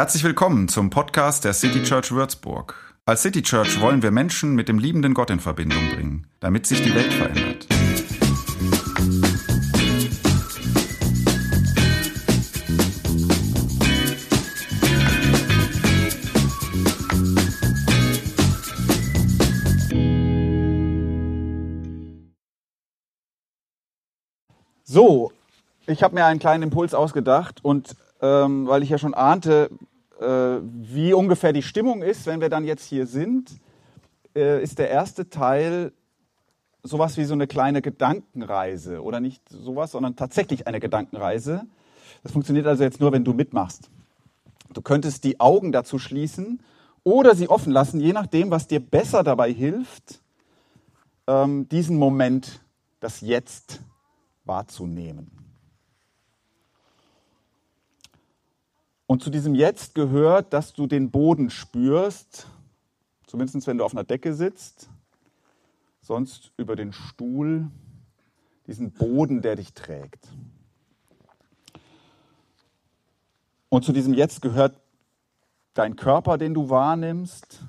Herzlich 0.00 0.24
willkommen 0.24 0.66
zum 0.68 0.88
Podcast 0.88 1.44
der 1.44 1.52
City 1.52 1.82
Church 1.82 2.10
Würzburg. 2.10 2.74
Als 3.04 3.20
City 3.20 3.42
Church 3.42 3.82
wollen 3.82 4.02
wir 4.02 4.10
Menschen 4.10 4.54
mit 4.54 4.66
dem 4.66 4.78
liebenden 4.78 5.12
Gott 5.12 5.28
in 5.28 5.40
Verbindung 5.40 5.90
bringen, 5.90 6.26
damit 6.40 6.64
sich 6.64 6.80
die 6.80 6.94
Welt 6.94 7.12
verändert. 7.12 7.66
So, 24.82 25.30
ich 25.86 26.02
habe 26.02 26.14
mir 26.14 26.24
einen 26.24 26.40
kleinen 26.40 26.62
Impuls 26.62 26.94
ausgedacht 26.94 27.62
und 27.62 27.94
ähm, 28.22 28.66
weil 28.66 28.82
ich 28.82 28.90
ja 28.90 28.98
schon 28.98 29.14
ahnte, 29.14 29.70
wie 30.20 31.12
ungefähr 31.14 31.52
die 31.52 31.62
Stimmung 31.62 32.02
ist, 32.02 32.26
wenn 32.26 32.40
wir 32.40 32.48
dann 32.48 32.64
jetzt 32.64 32.84
hier 32.84 33.06
sind, 33.06 33.58
äh, 34.34 34.62
ist 34.62 34.78
der 34.78 34.90
erste 34.90 35.30
Teil 35.30 35.92
sowas 36.82 37.16
wie 37.16 37.24
so 37.24 37.34
eine 37.34 37.46
kleine 37.46 37.82
Gedankenreise 37.82 39.02
oder 39.02 39.20
nicht 39.20 39.42
sowas, 39.48 39.92
sondern 39.92 40.16
tatsächlich 40.16 40.66
eine 40.66 40.80
Gedankenreise. 40.80 41.66
Das 42.22 42.32
funktioniert 42.32 42.66
also 42.66 42.82
jetzt 42.82 43.00
nur, 43.00 43.12
wenn 43.12 43.24
du 43.24 43.32
mitmachst. 43.32 43.90
Du 44.72 44.82
könntest 44.82 45.24
die 45.24 45.40
Augen 45.40 45.72
dazu 45.72 45.98
schließen 45.98 46.62
oder 47.02 47.34
sie 47.34 47.48
offen 47.48 47.72
lassen, 47.72 48.00
je 48.00 48.12
nachdem, 48.12 48.50
was 48.50 48.66
dir 48.66 48.80
besser 48.80 49.22
dabei 49.22 49.52
hilft, 49.52 50.20
ähm, 51.26 51.68
diesen 51.68 51.96
Moment, 51.96 52.60
das 53.00 53.20
Jetzt 53.20 53.80
wahrzunehmen. 54.44 55.30
Und 59.10 59.24
zu 59.24 59.30
diesem 59.30 59.56
Jetzt 59.56 59.96
gehört, 59.96 60.52
dass 60.52 60.72
du 60.72 60.86
den 60.86 61.10
Boden 61.10 61.50
spürst, 61.50 62.46
zumindest 63.26 63.66
wenn 63.66 63.76
du 63.76 63.84
auf 63.84 63.90
einer 63.90 64.04
Decke 64.04 64.34
sitzt, 64.34 64.88
sonst 66.00 66.52
über 66.56 66.76
den 66.76 66.92
Stuhl, 66.92 67.72
diesen 68.68 68.92
Boden, 68.92 69.42
der 69.42 69.56
dich 69.56 69.74
trägt. 69.74 70.28
Und 73.68 73.84
zu 73.84 73.92
diesem 73.92 74.14
Jetzt 74.14 74.42
gehört 74.42 74.80
dein 75.74 75.96
Körper, 75.96 76.38
den 76.38 76.54
du 76.54 76.70
wahrnimmst. 76.70 77.64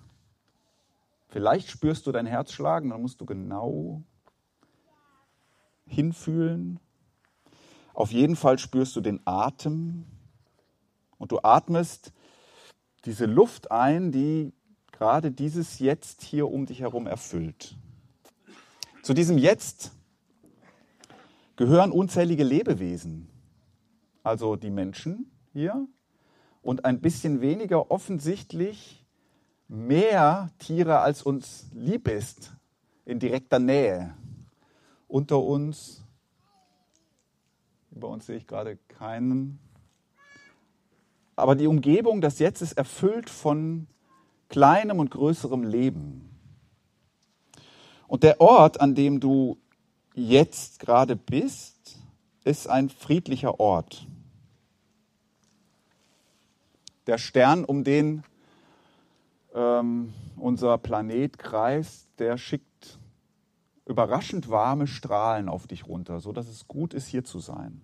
Vielleicht 1.28 1.72
spürst 1.72 2.06
du 2.06 2.12
dein 2.12 2.28
Herz 2.28 2.52
schlagen, 2.52 2.92
dann 2.92 3.02
musst 3.02 3.20
du 3.20 3.26
genau 3.26 4.04
hinfühlen. 5.88 6.80
Auf 7.96 8.12
jeden 8.12 8.36
Fall 8.36 8.60
spürst 8.60 8.96
du 8.96 9.02
den 9.02 9.22
Atem 9.26 10.06
und 11.22 11.32
du 11.32 11.40
atmest 11.44 12.14
diese 13.06 13.28
Luft 13.28 13.72
ein, 13.72 14.12
die 14.12 14.54
gerade 14.92 15.32
dieses 15.32 15.78
Jetzt 15.78 16.24
hier 16.24 16.50
um 16.50 16.66
dich 16.66 16.80
herum 16.82 17.06
erfüllt. 17.06 17.78
Zu 19.04 19.14
diesem 19.14 19.38
Jetzt 19.38 19.92
gehören 21.58 21.92
unzählige 21.92 22.44
Lebewesen, 22.44 23.30
also 24.24 24.56
die 24.56 24.72
Menschen 24.72 25.32
hier 25.54 25.88
und 26.64 26.86
ein 26.86 27.02
bisschen 27.02 27.40
weniger 27.40 27.92
offensichtlich 27.92 29.06
mehr 29.68 30.50
Tiere, 30.58 31.02
als 31.02 31.22
uns 31.22 31.68
lieb 31.72 32.08
ist, 32.08 32.56
in 33.06 33.20
direkter 33.20 33.60
Nähe 33.60 34.16
unter 35.08 35.40
uns. 35.40 36.04
Über 37.92 38.08
uns 38.08 38.26
sehe 38.26 38.38
ich 38.38 38.48
gerade 38.48 38.78
keinen. 38.88 39.60
Aber 41.42 41.56
die 41.56 41.66
Umgebung, 41.66 42.22
das 42.22 42.38
Jetzt 42.38 42.62
ist 42.62 42.74
erfüllt 42.74 43.28
von 43.28 43.88
kleinem 44.48 45.00
und 45.00 45.10
größerem 45.10 45.64
Leben. 45.64 46.30
Und 48.08 48.22
der 48.22 48.40
Ort, 48.40 48.80
an 48.80 48.94
dem 48.94 49.20
du 49.20 49.58
jetzt 50.14 50.80
gerade 50.80 51.16
bist, 51.16 51.98
ist 52.44 52.70
ein 52.70 52.90
friedlicher 52.90 53.60
Ort. 53.60 54.06
Der 57.08 57.18
Stern, 57.18 57.66
um 57.66 57.84
den 57.84 58.24
ähm, 59.56 60.14
unser 60.38 60.78
Planet 60.78 61.40
kreist, 61.40 62.08
der 62.20 62.38
schickt 62.38 63.00
überraschend 63.88 64.52
warme 64.52 64.86
Strahlen 64.86 65.50
auf 65.50 65.66
dich 65.66 65.88
runter, 65.88 66.20
so 66.20 66.34
dass 66.34 66.48
es 66.48 66.68
gut 66.68 66.94
ist, 66.94 67.08
hier 67.08 67.24
zu 67.24 67.40
sein. 67.40 67.82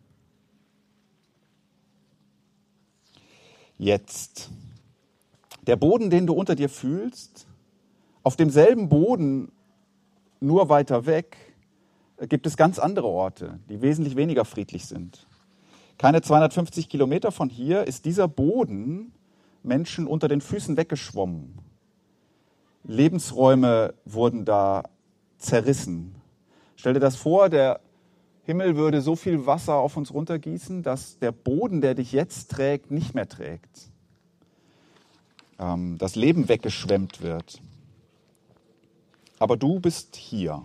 Jetzt. 3.77 4.49
Der 5.67 5.75
Boden, 5.75 6.09
den 6.09 6.25
du 6.25 6.33
unter 6.33 6.55
dir 6.55 6.69
fühlst, 6.69 7.45
auf 8.23 8.35
demselben 8.35 8.89
Boden, 8.89 9.51
nur 10.39 10.69
weiter 10.69 11.05
weg, 11.05 11.37
gibt 12.29 12.47
es 12.47 12.57
ganz 12.57 12.79
andere 12.79 13.07
Orte, 13.07 13.59
die 13.69 13.81
wesentlich 13.81 14.15
weniger 14.15 14.45
friedlich 14.45 14.85
sind. 14.85 15.27
Keine 15.97 16.21
250 16.21 16.89
Kilometer 16.89 17.31
von 17.31 17.49
hier 17.49 17.85
ist 17.85 18.05
dieser 18.05 18.27
Boden 18.27 19.13
Menschen 19.63 20.07
unter 20.07 20.27
den 20.27 20.41
Füßen 20.41 20.77
weggeschwommen. 20.77 21.59
Lebensräume 22.83 23.93
wurden 24.05 24.45
da 24.45 24.83
zerrissen. 25.37 26.15
Stell 26.75 26.93
dir 26.93 26.99
das 26.99 27.15
vor, 27.15 27.49
der 27.49 27.81
Himmel 28.47 28.77
würde 28.77 29.01
so 29.01 29.17
viel 29.17 29.45
Wasser 29.45 29.75
auf 29.75 29.97
uns 29.97 30.13
runtergießen, 30.13 30.81
dass 30.81 31.19
der 31.19 31.33
Boden, 31.33 31.81
der 31.81 31.95
dich 31.95 32.13
jetzt 32.13 32.49
trägt, 32.49 32.91
nicht 32.91 33.13
mehr 33.13 33.27
trägt. 33.27 33.91
Ähm, 35.59 35.97
das 35.97 36.15
Leben 36.15 36.47
weggeschwemmt 36.47 37.21
wird. 37.21 37.61
Aber 39.37 39.57
du 39.57 39.81
bist 39.81 40.15
hier. 40.15 40.63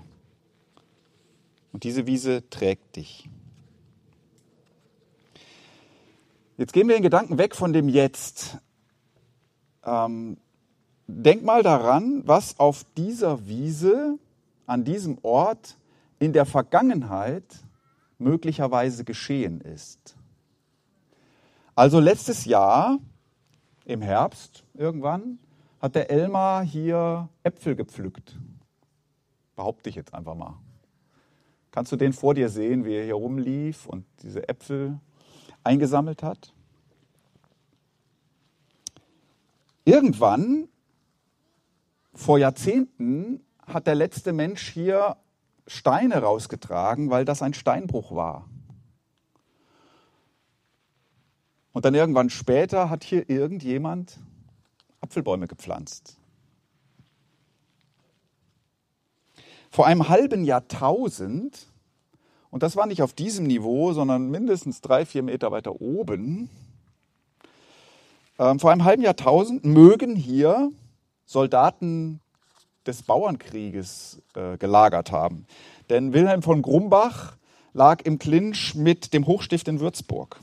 Und 1.73 1.83
diese 1.83 2.07
Wiese 2.07 2.49
trägt 2.51 2.95
dich. 2.95 3.29
Jetzt 6.59 6.73
gehen 6.73 6.87
wir 6.87 6.97
in 6.97 7.03
Gedanken 7.03 7.37
weg 7.37 7.57
von 7.57 7.73
dem 7.73 7.89
Jetzt. 7.89 8.59
Ähm, 9.85 10.37
denk 11.09 11.43
mal 11.43 11.65
daran, 11.65 12.23
was 12.27 12.61
auf 12.61 12.85
dieser 12.97 13.49
Wiese 13.49 14.21
an 14.67 14.85
diesem 14.85 15.19
Ort 15.23 15.77
in 16.21 16.33
der 16.33 16.47
Vergangenheit 16.47 17.43
möglicherweise 18.23 19.05
geschehen 19.05 19.61
ist. 19.61 20.17
Also 21.75 22.01
letztes 22.01 22.45
Jahr 22.45 22.99
im 23.85 24.03
Herbst 24.03 24.65
irgendwann 24.75 25.39
hat 25.81 25.95
der 25.95 26.11
Elmar 26.11 26.65
hier 26.65 27.29
Äpfel 27.43 27.75
gepflückt. 27.75 28.39
Behaupte 29.57 29.91
ich 29.91 29.97
jetzt 29.97 30.15
einfach 30.15 30.35
mal. 30.35 30.59
Kannst 31.73 31.91
du 31.91 31.97
den 31.97 32.13
vor 32.13 32.35
dir 32.35 32.49
sehen, 32.49 32.85
wie 32.85 32.95
er 32.95 33.05
hier 33.05 33.15
rumlief 33.15 33.87
und 33.87 34.05
diese 34.23 34.49
Äpfel 34.49 35.01
eingesammelt 35.65 36.23
hat? 36.23 36.53
Irgendwann, 39.85 40.69
vor 42.15 42.39
Jahrzehnten, 42.39 43.41
hat 43.67 43.87
der 43.87 43.95
letzte 43.95 44.33
Mensch 44.33 44.71
hier 44.71 45.17
Steine 45.67 46.23
rausgetragen, 46.23 47.11
weil 47.11 47.25
das 47.25 47.43
ein 47.43 47.55
Steinbruch 47.55 48.15
war. 48.15 48.49
Und 51.73 51.85
dann 51.85 51.95
irgendwann 51.95 52.31
später 52.31 52.91
hat 52.91 53.05
hier 53.05 53.31
irgendjemand 53.31 54.19
Apfelbäume 55.01 55.49
gepflanzt. 55.49 56.19
Vor 59.71 59.87
einem 59.87 60.09
halben 60.09 60.45
Jahrtausend, 60.45 61.73
und 62.51 62.63
das 62.63 62.77
war 62.77 62.87
nicht 62.87 63.01
auf 63.01 63.15
diesem 63.15 63.47
Niveau, 63.47 63.95
sondern 63.95 64.31
mindestens 64.31 64.83
drei, 64.83 65.07
vier 65.07 65.23
Meter 65.23 65.51
weiter 65.51 65.81
oben, 65.81 66.51
ähm, 68.39 68.61
vor 68.61 68.71
einem 68.71 68.85
halben 68.85 69.03
Jahrtausend 69.03 69.65
mögen 69.65 70.15
hier 70.15 70.71
Soldaten 71.25 72.21
des 72.87 73.03
Bauernkrieges 73.03 74.21
äh, 74.35 74.57
gelagert 74.59 75.13
haben. 75.13 75.47
Denn 75.91 76.13
Wilhelm 76.13 76.43
von 76.43 76.63
Grumbach 76.63 77.37
lag 77.73 78.03
im 78.03 78.19
Clinch 78.19 78.75
mit 78.75 79.15
dem 79.15 79.27
Hochstift 79.27 79.69
in 79.69 79.81
Würzburg. 79.81 80.41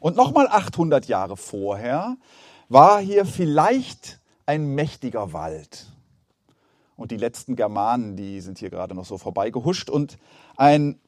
Und 0.00 0.16
nochmal 0.16 0.48
800 0.48 1.06
Jahre 1.06 1.36
vorher 1.36 2.16
war 2.68 3.00
hier 3.00 3.24
vielleicht 3.24 4.20
ein 4.46 4.74
mächtiger 4.74 5.32
Wald. 5.32 5.86
Und 6.96 7.10
die 7.10 7.16
letzten 7.16 7.56
Germanen, 7.56 8.16
die 8.16 8.40
sind 8.40 8.58
hier 8.58 8.70
gerade 8.70 8.94
noch 8.94 9.04
so 9.04 9.18
vorbeigehuscht. 9.18 9.90
Und 9.90 10.18
ein 10.56 10.98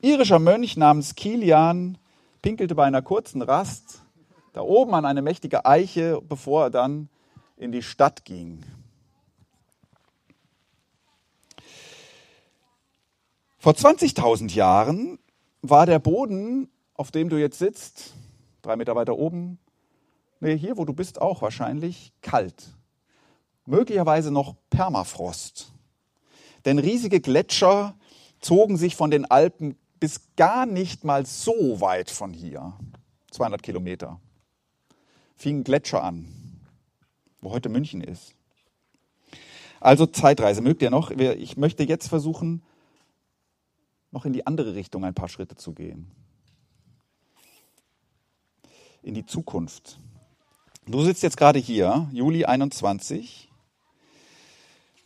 irischer 0.00 0.38
Mönch 0.38 0.76
namens 0.76 1.14
Kilian 1.14 1.98
pinkelte 2.42 2.74
bei 2.74 2.84
einer 2.84 3.02
kurzen 3.02 3.42
Rast 3.42 4.02
da 4.52 4.62
oben 4.62 4.94
an 4.94 5.04
eine 5.04 5.22
mächtige 5.22 5.64
Eiche, 5.64 6.20
bevor 6.28 6.64
er 6.64 6.70
dann 6.70 7.08
in 7.60 7.72
die 7.72 7.82
Stadt 7.82 8.24
ging. 8.24 8.64
Vor 13.58 13.74
20.000 13.74 14.52
Jahren 14.54 15.18
war 15.60 15.84
der 15.84 15.98
Boden, 15.98 16.70
auf 16.94 17.10
dem 17.10 17.28
du 17.28 17.36
jetzt 17.36 17.58
sitzt, 17.58 18.14
Drei 18.62 18.76
Meter 18.76 18.94
weiter 18.94 19.16
oben, 19.16 19.58
nee, 20.40 20.56
hier, 20.56 20.76
wo 20.76 20.84
du 20.84 20.92
bist, 20.92 21.20
auch 21.20 21.40
wahrscheinlich 21.40 22.12
kalt. 22.20 22.74
Möglicherweise 23.64 24.30
noch 24.30 24.54
Permafrost. 24.68 25.72
Denn 26.66 26.78
riesige 26.78 27.20
Gletscher 27.20 27.94
zogen 28.40 28.76
sich 28.76 28.96
von 28.96 29.10
den 29.10 29.24
Alpen 29.30 29.78
bis 29.98 30.20
gar 30.36 30.66
nicht 30.66 31.04
mal 31.04 31.24
so 31.24 31.80
weit 31.80 32.10
von 32.10 32.34
hier, 32.34 32.74
200 33.30 33.62
Kilometer, 33.62 34.20
fingen 35.36 35.64
Gletscher 35.64 36.02
an, 36.02 36.26
wo 37.40 37.50
heute 37.50 37.68
München 37.68 38.00
ist. 38.00 38.34
Also 39.80 40.06
Zeitreise, 40.06 40.60
mögt 40.60 40.82
ihr 40.82 40.90
noch? 40.90 41.10
Ich 41.10 41.56
möchte 41.56 41.84
jetzt 41.84 42.08
versuchen, 42.08 42.62
noch 44.10 44.26
in 44.26 44.32
die 44.32 44.46
andere 44.46 44.74
Richtung 44.74 45.04
ein 45.04 45.14
paar 45.14 45.28
Schritte 45.28 45.56
zu 45.56 45.72
gehen. 45.72 46.10
In 49.02 49.14
die 49.14 49.24
Zukunft. 49.24 49.98
Du 50.86 51.02
sitzt 51.02 51.22
jetzt 51.22 51.36
gerade 51.36 51.58
hier, 51.58 52.08
Juli 52.12 52.44
21. 52.44 53.48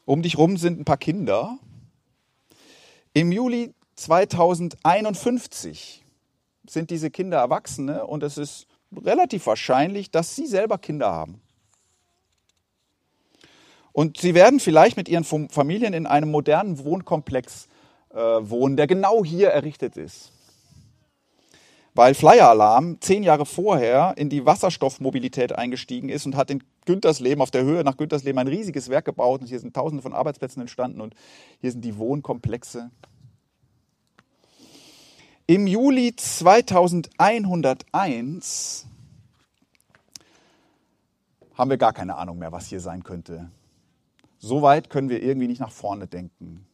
Um 0.05 0.23
dich 0.23 0.39
rum 0.39 0.57
sind 0.57 0.81
ein 0.81 0.85
paar 0.85 0.97
Kinder. 0.97 1.59
Im 3.13 3.31
Juli 3.31 3.73
2051 3.95 6.03
sind 6.67 6.91
diese 6.91 7.11
Kinder 7.11 7.39
Erwachsene 7.39 8.07
und 8.07 8.23
es 8.23 8.39
ist 8.39 8.67
relativ 8.97 9.47
wahrscheinlich, 9.47 10.11
dass 10.11 10.35
sie 10.35 10.47
selber 10.47 10.79
Kinder 10.79 11.13
haben. 11.13 11.41
Und 13.95 14.19
sie 14.19 14.35
werden 14.35 14.59
vielleicht 14.59 14.97
mit 14.97 15.09
ihren 15.09 15.23
Familien 15.23 15.95
in 15.95 16.07
einem 16.07 16.29
modernen 16.29 16.85
Wohnkomplex 16.85 17.69
äh, 18.11 18.19
wohnen, 18.19 18.77
der 18.77 18.89
genau 18.89 19.25
hier 19.25 19.51
errichtet 19.51 19.97
ist. 19.97 20.33
Weil 21.95 22.15
Flyer 22.15 22.49
Alarm 22.49 23.01
zehn 23.01 23.23
Jahre 23.23 23.47
vorher 23.47 24.15
in 24.17 24.31
die 24.31 24.45
Wasserstoffmobilität 24.45 25.53
eingestiegen 25.53 26.09
ist 26.09 26.27
und 26.27 26.35
hat 26.35 26.51
in 26.51 26.65
Güntersleben 26.87 27.41
auf 27.41 27.53
der 27.53 27.63
Höhe 27.63 27.85
nach 27.85 27.97
Güntersleben 27.97 28.41
ein 28.41 28.49
riesiges 28.49 28.89
Werk 28.89 29.05
gebaut 29.05 29.43
und 29.43 29.47
hier 29.47 29.61
sind 29.61 29.77
tausende 29.77 30.03
von 30.03 30.13
Arbeitsplätzen 30.13 30.61
entstanden 30.61 31.01
und 31.01 31.15
hier 31.61 31.71
sind 31.71 31.85
die 31.85 31.97
Wohnkomplexe. 31.97 32.91
Im 35.47 35.69
Juli 35.69 36.17
2101 36.17 38.89
haben 41.55 41.71
wir 41.71 41.79
gar 41.79 41.93
keine 41.93 42.17
Ahnung 42.17 42.39
mehr, 42.39 42.51
was 42.51 42.67
hier 42.67 42.81
sein 42.81 43.05
könnte. 43.05 43.53
So 44.47 44.61
weit 44.61 44.91
können 44.91 45.09
wir 45.09 45.23
irgendwie 45.23 45.49
nicht 45.49 45.61
nach 45.61 45.73
vorne 45.73 46.07
denken. 46.07 46.67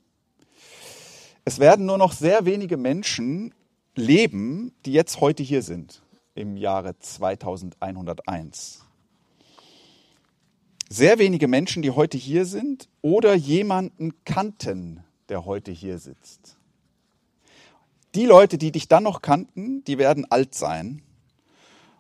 Es 1.45 1.61
werden 1.61 1.87
nur 1.87 1.99
noch 1.99 2.13
sehr 2.13 2.45
wenige 2.45 2.77
Menschen 2.77 3.55
leben, 3.95 4.73
die 4.85 4.93
jetzt 4.93 5.21
heute 5.21 5.45
hier 5.45 5.63
sind, 5.63 6.03
im 6.35 6.57
Jahre 6.57 6.99
2101. 6.99 8.85
Sehr 10.89 11.21
wenige 11.21 11.47
Menschen, 11.47 11.83
die 11.83 11.93
heute 11.93 12.19
hier 12.19 12.45
sind 12.45 12.89
oder 13.03 13.35
jemanden 13.35 14.15
kannten, 14.25 15.05
der 15.29 15.45
heute 15.45 15.71
hier 15.71 15.99
sitzt. 15.99 16.57
Die 18.17 18.27
Leute, 18.27 18.59
die 18.59 18.73
dich 18.73 18.89
dann 18.89 19.05
noch 19.05 19.23
kannten, 19.23 19.85
die 19.85 19.97
werden 19.97 20.29
alt 20.29 20.57
sein 20.57 21.03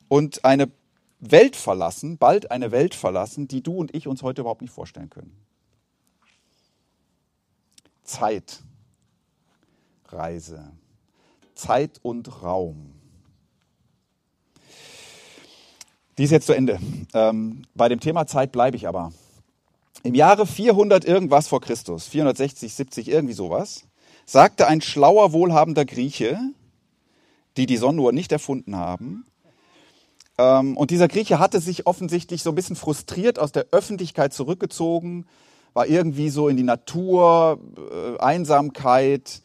und 0.08 0.44
eine 0.44 0.68
Welt 1.20 1.54
verlassen, 1.54 2.18
bald 2.18 2.50
eine 2.50 2.72
Welt 2.72 2.96
verlassen, 2.96 3.46
die 3.46 3.62
du 3.62 3.76
und 3.76 3.94
ich 3.94 4.08
uns 4.08 4.24
heute 4.24 4.40
überhaupt 4.40 4.62
nicht 4.62 4.74
vorstellen 4.74 5.10
können. 5.10 5.40
Zeitreise. 10.04 10.72
Zeit 11.54 12.00
und 12.02 12.42
Raum. 12.42 12.92
Die 16.18 16.24
ist 16.24 16.30
jetzt 16.30 16.46
zu 16.46 16.54
Ende. 16.54 16.78
Ähm, 17.14 17.62
bei 17.74 17.88
dem 17.88 18.00
Thema 18.00 18.26
Zeit 18.26 18.52
bleibe 18.52 18.76
ich 18.76 18.88
aber. 18.88 19.12
Im 20.02 20.14
Jahre 20.14 20.46
400 20.46 21.04
irgendwas 21.04 21.48
vor 21.48 21.60
Christus, 21.60 22.08
460, 22.08 22.74
70, 22.74 23.08
irgendwie 23.08 23.34
sowas, 23.34 23.84
sagte 24.24 24.66
ein 24.66 24.80
schlauer, 24.80 25.32
wohlhabender 25.32 25.84
Grieche, 25.84 26.38
die 27.56 27.66
die 27.66 27.76
Sonnenuhr 27.76 28.12
nicht 28.12 28.32
erfunden 28.32 28.76
haben, 28.76 29.24
ähm, 30.40 30.76
und 30.76 30.90
dieser 30.90 31.08
Grieche 31.08 31.38
hatte 31.38 31.60
sich 31.60 31.86
offensichtlich 31.86 32.42
so 32.42 32.50
ein 32.50 32.54
bisschen 32.54 32.76
frustriert 32.76 33.38
aus 33.38 33.52
der 33.52 33.66
Öffentlichkeit 33.72 34.32
zurückgezogen, 34.32 35.26
war 35.72 35.86
irgendwie 35.86 36.30
so 36.30 36.48
in 36.48 36.56
die 36.56 36.62
Natur, 36.62 37.60
äh, 37.76 38.18
Einsamkeit, 38.18 39.42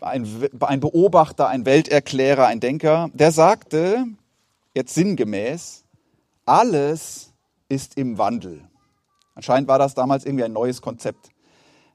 ein, 0.00 0.26
ein 0.60 0.80
Beobachter, 0.80 1.48
ein 1.48 1.66
Welterklärer, 1.66 2.46
ein 2.46 2.60
Denker, 2.60 3.10
der 3.12 3.32
sagte, 3.32 4.04
jetzt 4.74 4.94
sinngemäß, 4.94 5.84
alles 6.46 7.32
ist 7.68 7.96
im 7.96 8.18
Wandel. 8.18 8.62
Anscheinend 9.34 9.68
war 9.68 9.78
das 9.78 9.94
damals 9.94 10.24
irgendwie 10.24 10.44
ein 10.44 10.52
neues 10.52 10.80
Konzept. 10.80 11.30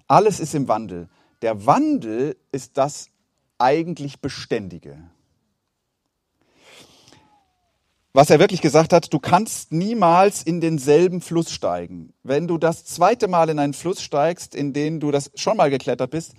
Alles 0.07 0.39
ist 0.39 0.53
im 0.53 0.67
Wandel. 0.67 1.09
Der 1.41 1.65
Wandel 1.65 2.37
ist 2.51 2.77
das 2.77 3.09
eigentlich 3.57 4.21
Beständige. 4.21 4.97
Was 8.13 8.29
er 8.29 8.39
wirklich 8.39 8.61
gesagt 8.61 8.93
hat, 8.93 9.11
du 9.11 9.19
kannst 9.19 9.71
niemals 9.71 10.43
in 10.43 10.61
denselben 10.61 11.19
Fluss 11.19 11.51
steigen. 11.51 12.13
Wenn 12.23 12.47
du 12.47 12.57
das 12.57 12.85
zweite 12.85 13.27
Mal 13.27 13.49
in 13.49 13.59
einen 13.59 13.73
Fluss 13.73 14.01
steigst, 14.01 14.53
in 14.53 14.71
den 14.73 14.99
du 14.99 15.11
das 15.11 15.31
schon 15.35 15.57
mal 15.57 15.69
geklettert 15.69 16.11
bist, 16.11 16.33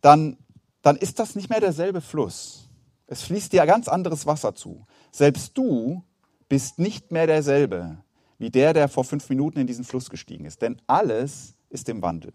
dann, 0.00 0.38
dann 0.82 0.96
ist 0.96 1.18
das 1.18 1.34
nicht 1.34 1.50
mehr 1.50 1.60
derselbe 1.60 2.00
Fluss. 2.00 2.70
Es 3.06 3.22
fließt 3.22 3.52
dir 3.52 3.66
ganz 3.66 3.88
anderes 3.88 4.26
Wasser 4.26 4.54
zu. 4.54 4.86
Selbst 5.10 5.56
du 5.56 6.02
bist 6.48 6.78
nicht 6.78 7.12
mehr 7.12 7.26
derselbe 7.26 7.98
wie 8.38 8.50
der, 8.50 8.72
der 8.72 8.88
vor 8.88 9.04
fünf 9.04 9.28
Minuten 9.28 9.58
in 9.58 9.66
diesen 9.66 9.84
Fluss 9.84 10.10
gestiegen 10.10 10.44
ist. 10.44 10.62
Denn 10.62 10.80
alles 10.86 11.54
ist 11.68 11.88
im 11.88 12.02
Wandel. 12.02 12.32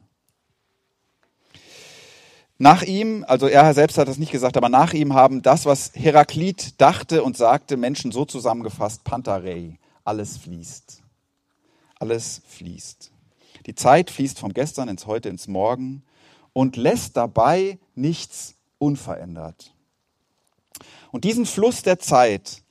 Nach 2.59 2.83
ihm, 2.83 3.25
also 3.27 3.47
er 3.47 3.73
selbst 3.73 3.97
hat 3.97 4.07
das 4.07 4.17
nicht 4.17 4.31
gesagt, 4.31 4.57
aber 4.57 4.69
nach 4.69 4.93
ihm 4.93 5.13
haben 5.13 5.41
das, 5.41 5.65
was 5.65 5.91
Heraklit 5.95 6.79
dachte 6.79 7.23
und 7.23 7.35
sagte, 7.35 7.77
Menschen 7.77 8.11
so 8.11 8.25
zusammengefasst, 8.25 9.03
Pantarei, 9.03 9.79
alles 10.03 10.37
fließt. 10.37 11.01
Alles 11.99 12.41
fließt. 12.47 13.11
Die 13.65 13.75
Zeit 13.75 14.11
fließt 14.11 14.39
vom 14.39 14.53
Gestern 14.53 14.89
ins 14.89 15.07
Heute, 15.07 15.29
ins 15.29 15.47
Morgen 15.47 16.03
und 16.51 16.75
lässt 16.75 17.17
dabei 17.17 17.79
nichts 17.95 18.55
unverändert. 18.77 19.73
Und 21.11 21.23
diesen 21.23 21.45
Fluss 21.45 21.81
der 21.81 21.99
Zeit, 21.99 22.63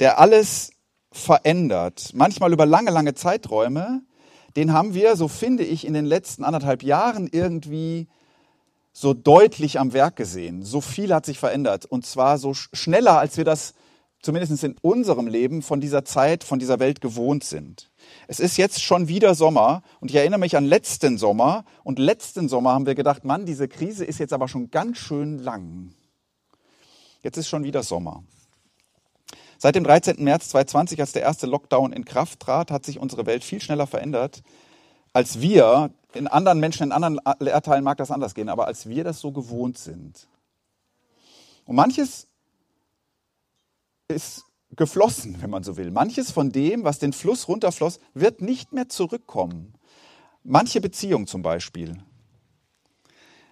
der 0.00 0.18
alles 0.18 0.72
verändert, 1.10 2.10
manchmal 2.12 2.52
über 2.52 2.66
lange, 2.66 2.90
lange 2.90 3.14
Zeiträume, 3.14 4.02
den 4.56 4.72
haben 4.72 4.94
wir, 4.94 5.16
so 5.16 5.28
finde 5.28 5.64
ich, 5.64 5.86
in 5.86 5.94
den 5.94 6.04
letzten 6.04 6.44
anderthalb 6.44 6.82
Jahren 6.82 7.28
irgendwie 7.30 8.08
so 8.96 9.12
deutlich 9.12 9.80
am 9.80 9.92
Werk 9.92 10.14
gesehen. 10.14 10.62
So 10.62 10.80
viel 10.80 11.12
hat 11.12 11.26
sich 11.26 11.38
verändert. 11.38 11.84
Und 11.84 12.06
zwar 12.06 12.38
so 12.38 12.54
schneller, 12.54 13.18
als 13.18 13.36
wir 13.36 13.44
das 13.44 13.74
zumindest 14.22 14.62
in 14.62 14.76
unserem 14.80 15.26
Leben 15.26 15.62
von 15.62 15.80
dieser 15.80 16.04
Zeit, 16.04 16.44
von 16.44 16.60
dieser 16.60 16.78
Welt 16.78 17.00
gewohnt 17.00 17.44
sind. 17.44 17.90
Es 18.28 18.40
ist 18.40 18.56
jetzt 18.56 18.82
schon 18.82 19.08
wieder 19.08 19.34
Sommer 19.34 19.82
und 20.00 20.10
ich 20.10 20.16
erinnere 20.16 20.40
mich 20.40 20.56
an 20.56 20.64
letzten 20.64 21.18
Sommer 21.18 21.64
und 21.82 21.98
letzten 21.98 22.48
Sommer 22.48 22.72
haben 22.72 22.86
wir 22.86 22.94
gedacht, 22.94 23.24
Mann, 23.24 23.44
diese 23.44 23.68
Krise 23.68 24.04
ist 24.04 24.20
jetzt 24.20 24.32
aber 24.32 24.48
schon 24.48 24.70
ganz 24.70 24.96
schön 24.96 25.40
lang. 25.40 25.92
Jetzt 27.22 27.36
ist 27.36 27.48
schon 27.48 27.64
wieder 27.64 27.82
Sommer. 27.82 28.22
Seit 29.58 29.74
dem 29.74 29.84
13. 29.84 30.22
März 30.22 30.50
2020, 30.50 31.00
als 31.00 31.12
der 31.12 31.22
erste 31.22 31.46
Lockdown 31.46 31.92
in 31.92 32.04
Kraft 32.04 32.40
trat, 32.40 32.70
hat 32.70 32.84
sich 32.84 32.98
unsere 32.98 33.26
Welt 33.26 33.44
viel 33.44 33.60
schneller 33.60 33.86
verändert, 33.86 34.42
als 35.12 35.40
wir 35.40 35.90
in 36.14 36.26
anderen 36.26 36.60
Menschen, 36.60 36.84
in 36.84 36.92
anderen 36.92 37.20
Erdteilen 37.40 37.84
mag 37.84 37.98
das 37.98 38.10
anders 38.10 38.34
gehen, 38.34 38.48
aber 38.48 38.66
als 38.66 38.88
wir 38.88 39.04
das 39.04 39.20
so 39.20 39.32
gewohnt 39.32 39.78
sind. 39.78 40.28
Und 41.64 41.76
manches 41.76 42.28
ist 44.08 44.44
geflossen, 44.76 45.40
wenn 45.40 45.50
man 45.50 45.62
so 45.62 45.76
will. 45.76 45.90
Manches 45.90 46.30
von 46.30 46.50
dem, 46.50 46.84
was 46.84 46.98
den 46.98 47.12
Fluss 47.12 47.48
runterfloss, 47.48 48.00
wird 48.12 48.40
nicht 48.40 48.72
mehr 48.72 48.88
zurückkommen. 48.88 49.74
Manche 50.42 50.80
Beziehungen 50.80 51.26
zum 51.26 51.42
Beispiel. 51.42 51.96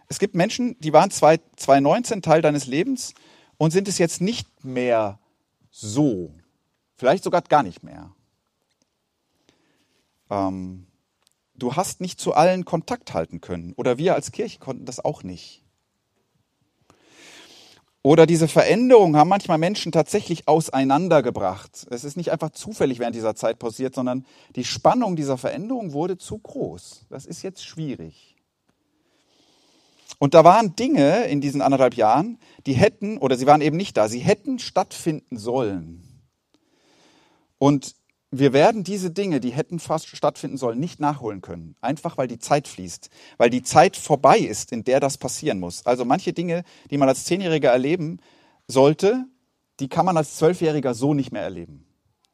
Es 0.08 0.18
gibt 0.18 0.34
Menschen, 0.34 0.78
die 0.80 0.92
waren 0.92 1.10
2019 1.10 2.20
Teil 2.20 2.42
deines 2.42 2.66
Lebens 2.66 3.14
und 3.56 3.70
sind 3.70 3.88
es 3.88 3.98
jetzt 3.98 4.20
nicht 4.20 4.64
mehr 4.64 5.18
so. 5.70 6.34
Vielleicht 6.96 7.24
sogar 7.24 7.40
gar 7.42 7.62
nicht 7.62 7.82
mehr. 7.82 8.14
Ähm, 10.28 10.86
Du 11.54 11.76
hast 11.76 12.00
nicht 12.00 12.20
zu 12.20 12.34
allen 12.34 12.64
Kontakt 12.64 13.14
halten 13.14 13.40
können. 13.40 13.72
Oder 13.76 13.98
wir 13.98 14.14
als 14.14 14.32
Kirche 14.32 14.58
konnten 14.58 14.84
das 14.84 15.04
auch 15.04 15.22
nicht. 15.22 15.62
Oder 18.04 18.26
diese 18.26 18.48
Veränderungen 18.48 19.16
haben 19.16 19.28
manchmal 19.28 19.58
Menschen 19.58 19.92
tatsächlich 19.92 20.48
auseinandergebracht. 20.48 21.86
Es 21.90 22.02
ist 22.02 22.16
nicht 22.16 22.32
einfach 22.32 22.50
zufällig 22.50 22.98
während 22.98 23.14
dieser 23.14 23.36
Zeit 23.36 23.60
passiert, 23.60 23.94
sondern 23.94 24.26
die 24.56 24.64
Spannung 24.64 25.14
dieser 25.14 25.38
Veränderung 25.38 25.92
wurde 25.92 26.18
zu 26.18 26.38
groß. 26.38 27.06
Das 27.10 27.26
ist 27.26 27.42
jetzt 27.42 27.64
schwierig. 27.64 28.34
Und 30.18 30.34
da 30.34 30.42
waren 30.44 30.74
Dinge 30.74 31.24
in 31.24 31.40
diesen 31.40 31.62
anderthalb 31.62 31.94
Jahren, 31.94 32.38
die 32.66 32.74
hätten, 32.74 33.18
oder 33.18 33.36
sie 33.36 33.46
waren 33.46 33.60
eben 33.60 33.76
nicht 33.76 33.96
da, 33.96 34.08
sie 34.08 34.20
hätten 34.20 34.58
stattfinden 34.58 35.36
sollen. 35.36 36.22
Und 37.58 37.94
wir 38.34 38.54
werden 38.54 38.82
diese 38.82 39.10
Dinge, 39.10 39.40
die 39.40 39.50
hätten 39.50 39.78
fast 39.78 40.08
stattfinden 40.08 40.56
sollen, 40.56 40.80
nicht 40.80 41.00
nachholen 41.00 41.42
können. 41.42 41.76
Einfach 41.82 42.16
weil 42.16 42.28
die 42.28 42.38
Zeit 42.38 42.66
fließt. 42.66 43.10
Weil 43.36 43.50
die 43.50 43.62
Zeit 43.62 43.94
vorbei 43.94 44.38
ist, 44.38 44.72
in 44.72 44.84
der 44.84 45.00
das 45.00 45.18
passieren 45.18 45.60
muss. 45.60 45.84
Also 45.84 46.06
manche 46.06 46.32
Dinge, 46.32 46.64
die 46.90 46.96
man 46.96 47.10
als 47.10 47.26
Zehnjähriger 47.26 47.70
erleben 47.70 48.20
sollte, 48.66 49.26
die 49.80 49.88
kann 49.88 50.06
man 50.06 50.16
als 50.16 50.36
Zwölfjähriger 50.36 50.94
so 50.94 51.12
nicht 51.12 51.30
mehr 51.30 51.42
erleben. 51.42 51.86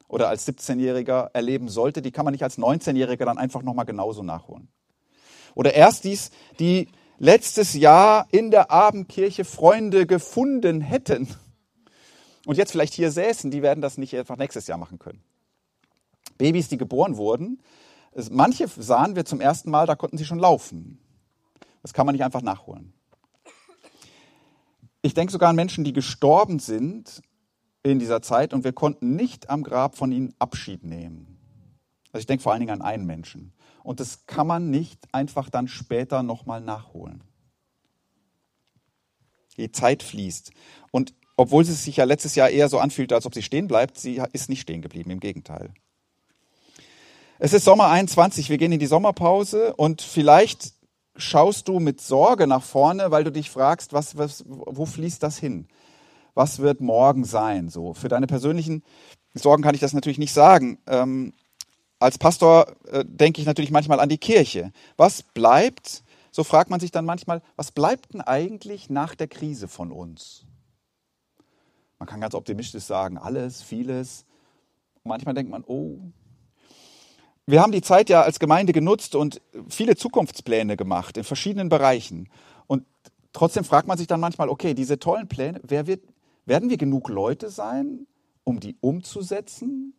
Oder 0.07 0.29
als 0.29 0.47
17-Jähriger 0.47 1.31
erleben 1.33 1.67
sollte, 1.67 2.01
die 2.01 2.11
kann 2.11 2.23
man 2.23 2.31
nicht 2.31 2.43
als 2.43 2.57
19-Jähriger 2.57 3.25
dann 3.25 3.37
einfach 3.37 3.61
nochmal 3.61 3.85
genauso 3.85 4.23
nachholen. 4.23 4.69
Oder 5.53 5.73
erst 5.73 6.05
dies, 6.05 6.31
die 6.59 6.87
letztes 7.17 7.73
Jahr 7.73 8.25
in 8.31 8.51
der 8.51 8.71
Abendkirche 8.71 9.43
Freunde 9.43 10.07
gefunden 10.07 10.79
hätten 10.79 11.27
und 12.45 12.57
jetzt 12.57 12.71
vielleicht 12.71 12.93
hier 12.93 13.11
säßen, 13.11 13.51
die 13.51 13.61
werden 13.61 13.81
das 13.81 13.97
nicht 13.97 14.15
einfach 14.15 14.37
nächstes 14.37 14.65
Jahr 14.67 14.77
machen 14.77 14.97
können. 14.97 15.21
Babys, 16.39 16.69
die 16.69 16.77
geboren 16.77 17.17
wurden. 17.17 17.61
Manche 18.31 18.67
sahen 18.67 19.15
wir 19.15 19.25
zum 19.25 19.39
ersten 19.39 19.69
Mal, 19.69 19.85
da 19.85 19.95
konnten 19.95 20.17
sie 20.17 20.25
schon 20.25 20.39
laufen. 20.39 20.97
Das 21.83 21.93
kann 21.93 22.07
man 22.07 22.15
nicht 22.15 22.23
einfach 22.23 22.41
nachholen. 22.41 22.93
Ich 25.03 25.13
denke 25.13 25.31
sogar 25.31 25.49
an 25.49 25.55
Menschen, 25.55 25.83
die 25.83 25.93
gestorben 25.93 26.57
sind 26.57 27.21
in 27.83 27.99
dieser 27.99 28.21
Zeit 28.21 28.53
und 28.53 28.63
wir 28.63 28.73
konnten 28.73 29.15
nicht 29.15 29.49
am 29.49 29.63
Grab 29.63 29.95
von 29.95 30.11
ihnen 30.11 30.33
Abschied 30.39 30.83
nehmen. 30.83 31.37
Also 32.11 32.21
ich 32.21 32.25
denke 32.25 32.41
vor 32.41 32.51
allen 32.51 32.59
Dingen 32.61 32.81
an 32.81 32.81
einen 32.81 33.05
Menschen. 33.05 33.53
Und 33.83 33.99
das 33.99 34.25
kann 34.25 34.47
man 34.47 34.69
nicht 34.69 35.13
einfach 35.13 35.49
dann 35.49 35.67
später 35.67 36.23
nochmal 36.23 36.61
nachholen. 36.61 37.23
Die 39.57 39.71
Zeit 39.71 40.03
fließt. 40.03 40.51
Und 40.91 41.13
obwohl 41.37 41.63
es 41.63 41.83
sich 41.83 41.97
ja 41.97 42.03
letztes 42.03 42.35
Jahr 42.35 42.49
eher 42.49 42.67
so 42.67 42.79
anfühlte, 42.79 43.15
als 43.15 43.25
ob 43.25 43.33
sie 43.33 43.43
stehen 43.43 43.67
bleibt, 43.67 43.97
sie 43.97 44.21
ist 44.33 44.49
nicht 44.49 44.61
stehen 44.61 44.81
geblieben, 44.81 45.11
im 45.11 45.19
Gegenteil. 45.19 45.73
Es 47.41 47.53
ist 47.53 47.63
Sommer 47.63 47.87
21, 47.87 48.49
wir 48.49 48.57
gehen 48.57 48.73
in 48.73 48.79
die 48.79 48.85
Sommerpause 48.85 49.73
und 49.75 50.01
vielleicht 50.01 50.73
schaust 51.15 51.69
du 51.69 51.79
mit 51.79 52.01
Sorge 52.01 52.47
nach 52.47 52.61
vorne, 52.61 53.11
weil 53.11 53.23
du 53.23 53.31
dich 53.31 53.49
fragst, 53.49 53.93
was, 53.93 54.17
was, 54.17 54.43
wo 54.45 54.85
fließt 54.85 55.23
das 55.23 55.37
hin? 55.37 55.69
Was 56.33 56.59
wird 56.59 56.81
morgen 56.81 57.23
sein? 57.23 57.69
So 57.69 57.93
für 57.93 58.09
deine 58.09 58.27
persönlichen 58.27 58.83
Sorgen 59.33 59.63
kann 59.63 59.73
ich 59.73 59.79
das 59.79 59.93
natürlich 59.93 60.17
nicht 60.17 60.33
sagen. 60.33 60.79
Ähm, 60.85 61.31
als 61.97 62.17
Pastor 62.17 62.75
äh, 62.91 63.05
denke 63.07 63.39
ich 63.39 63.47
natürlich 63.47 63.71
manchmal 63.71 64.01
an 64.01 64.09
die 64.09 64.17
Kirche. 64.17 64.73
Was 64.97 65.23
bleibt? 65.23 66.03
So 66.31 66.43
fragt 66.43 66.69
man 66.69 66.81
sich 66.81 66.91
dann 66.91 67.05
manchmal, 67.05 67.41
was 67.55 67.71
bleibt 67.71 68.13
denn 68.13 68.21
eigentlich 68.21 68.89
nach 68.89 69.15
der 69.15 69.29
Krise 69.29 69.69
von 69.69 69.93
uns? 69.93 70.45
Man 71.99 72.07
kann 72.07 72.19
ganz 72.19 72.35
optimistisch 72.35 72.83
sagen, 72.83 73.17
alles, 73.17 73.61
vieles. 73.61 74.25
manchmal 75.05 75.35
denkt 75.35 75.51
man, 75.51 75.63
oh, 75.65 75.99
wir 77.49 77.61
haben 77.61 77.71
die 77.71 77.81
Zeit 77.81 78.09
ja 78.09 78.21
als 78.21 78.39
Gemeinde 78.39 78.73
genutzt 78.73 79.15
und 79.15 79.41
viele 79.67 79.95
Zukunftspläne 79.95 80.77
gemacht 80.77 81.17
in 81.17 81.23
verschiedenen 81.23 81.69
Bereichen. 81.69 82.29
Und 82.67 82.85
trotzdem 83.33 83.63
fragt 83.63 83.87
man 83.87 83.97
sich 83.97 84.07
dann 84.07 84.19
manchmal, 84.19 84.49
okay, 84.49 84.75
diese 84.75 84.99
tollen 84.99 85.27
Pläne, 85.27 85.59
wer 85.63 85.87
wird, 85.87 86.03
werden 86.45 86.69
wir 86.69 86.77
genug 86.77 87.09
Leute 87.09 87.49
sein, 87.49 88.05
um 88.43 88.59
die 88.59 88.77
umzusetzen? 88.81 89.93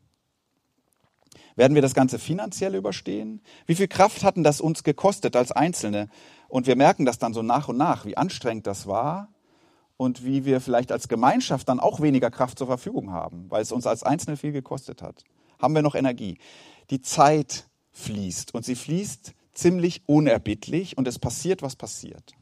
Werden 1.57 1.75
wir 1.75 1.83
das 1.83 1.95
Ganze 1.95 2.19
finanziell 2.19 2.75
überstehen? 2.75 3.43
Wie 3.67 3.75
viel 3.75 3.89
Kraft 3.89 4.23
hatten 4.23 4.45
das 4.45 4.61
uns 4.61 4.85
gekostet 4.85 5.35
als 5.35 5.51
Einzelne? 5.51 6.09
Und 6.49 6.67
wir 6.69 6.77
merken 6.77 7.05
das 7.05 7.19
dann 7.19 7.35
so 7.35 7.43
nach 7.43 7.69
und 7.69 7.77
nach, 7.77 8.05
wie 8.05 8.17
anstrengend 8.17 8.67
das 8.67 8.87
war 8.87 9.29
und 9.97 10.25
wie 10.25 10.45
wir 10.45 10.61
vielleicht 10.61 10.93
als 10.93 11.09
Gemeinschaft 11.09 11.69
dann 11.69 11.81
auch 11.81 12.01
weniger 12.01 12.31
Kraft 12.31 12.59
zur 12.59 12.69
Verfügung 12.69 13.11
haben, 13.11 13.47
weil 13.51 13.63
es 13.63 13.73
uns 13.73 13.87
als 13.87 14.05
Einzelne 14.05 14.37
viel 14.37 14.53
gekostet 14.53 15.03
hat. 15.03 15.25
Haben 15.61 15.75
wir 15.75 15.83
noch 15.83 15.95
Energie? 15.95 16.39
Die 16.91 17.01
Zeit 17.01 17.69
fließt 17.93 18.55
und 18.55 18.65
sie 18.65 18.75
fließt 18.75 19.35
ziemlich 19.53 20.03
unerbittlich 20.07 20.97
und 20.97 21.07
es 21.07 21.19
passiert, 21.19 21.63
was 21.63 21.77
passiert. 21.77 22.35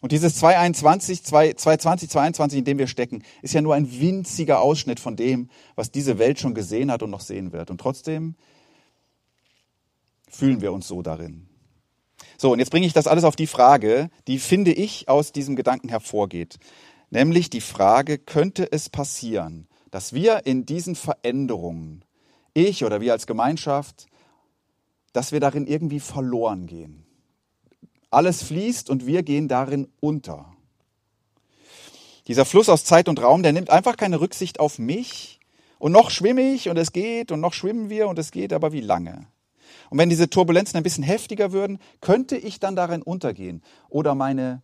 Und 0.00 0.12
dieses 0.12 0.36
2021, 0.36 1.22
2020, 1.22 2.10
2022, 2.10 2.58
in 2.58 2.64
dem 2.64 2.78
wir 2.78 2.86
stecken, 2.86 3.22
ist 3.40 3.54
ja 3.54 3.60
nur 3.60 3.74
ein 3.74 4.00
winziger 4.00 4.60
Ausschnitt 4.60 5.00
von 5.00 5.16
dem, 5.16 5.48
was 5.76 5.90
diese 5.90 6.18
Welt 6.18 6.40
schon 6.40 6.54
gesehen 6.54 6.90
hat 6.90 7.02
und 7.02 7.10
noch 7.10 7.20
sehen 7.20 7.52
wird. 7.52 7.70
Und 7.70 7.80
trotzdem 7.80 8.34
fühlen 10.28 10.60
wir 10.60 10.72
uns 10.72 10.88
so 10.88 11.02
darin. 11.02 11.48
So, 12.36 12.52
und 12.52 12.58
jetzt 12.58 12.70
bringe 12.70 12.86
ich 12.86 12.92
das 12.92 13.06
alles 13.06 13.24
auf 13.24 13.36
die 13.36 13.46
Frage, 13.46 14.10
die, 14.26 14.38
finde 14.38 14.72
ich, 14.72 15.08
aus 15.08 15.30
diesem 15.30 15.54
Gedanken 15.54 15.88
hervorgeht. 15.88 16.58
Nämlich 17.10 17.50
die 17.50 17.60
Frage, 17.60 18.18
könnte 18.18 18.72
es 18.72 18.88
passieren, 18.88 19.68
dass 19.90 20.12
wir 20.12 20.46
in 20.46 20.64
diesen 20.64 20.96
Veränderungen 20.96 22.04
ich 22.54 22.84
oder 22.84 23.00
wir 23.00 23.12
als 23.12 23.26
Gemeinschaft, 23.26 24.06
dass 25.12 25.32
wir 25.32 25.40
darin 25.40 25.66
irgendwie 25.66 26.00
verloren 26.00 26.66
gehen. 26.66 27.04
Alles 28.10 28.42
fließt 28.42 28.90
und 28.90 29.06
wir 29.06 29.22
gehen 29.22 29.48
darin 29.48 29.88
unter. 30.00 30.52
Dieser 32.26 32.44
Fluss 32.44 32.68
aus 32.68 32.84
Zeit 32.84 33.08
und 33.08 33.20
Raum, 33.20 33.42
der 33.42 33.52
nimmt 33.52 33.70
einfach 33.70 33.96
keine 33.96 34.20
Rücksicht 34.20 34.60
auf 34.60 34.78
mich. 34.78 35.40
Und 35.78 35.92
noch 35.92 36.10
schwimme 36.10 36.52
ich 36.52 36.68
und 36.68 36.76
es 36.76 36.92
geht 36.92 37.32
und 37.32 37.40
noch 37.40 37.54
schwimmen 37.54 37.90
wir 37.90 38.08
und 38.08 38.18
es 38.18 38.30
geht, 38.30 38.52
aber 38.52 38.72
wie 38.72 38.80
lange? 38.80 39.26
Und 39.90 39.98
wenn 39.98 40.08
diese 40.08 40.30
Turbulenzen 40.30 40.76
ein 40.76 40.84
bisschen 40.84 41.04
heftiger 41.04 41.52
würden, 41.52 41.78
könnte 42.00 42.36
ich 42.36 42.60
dann 42.60 42.76
darin 42.76 43.02
untergehen. 43.02 43.62
Oder 43.88 44.14
meine 44.14 44.62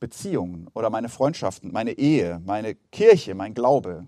Beziehungen 0.00 0.68
oder 0.74 0.90
meine 0.90 1.08
Freundschaften, 1.08 1.72
meine 1.72 1.92
Ehe, 1.92 2.42
meine 2.44 2.74
Kirche, 2.74 3.34
mein 3.34 3.54
Glaube. 3.54 4.06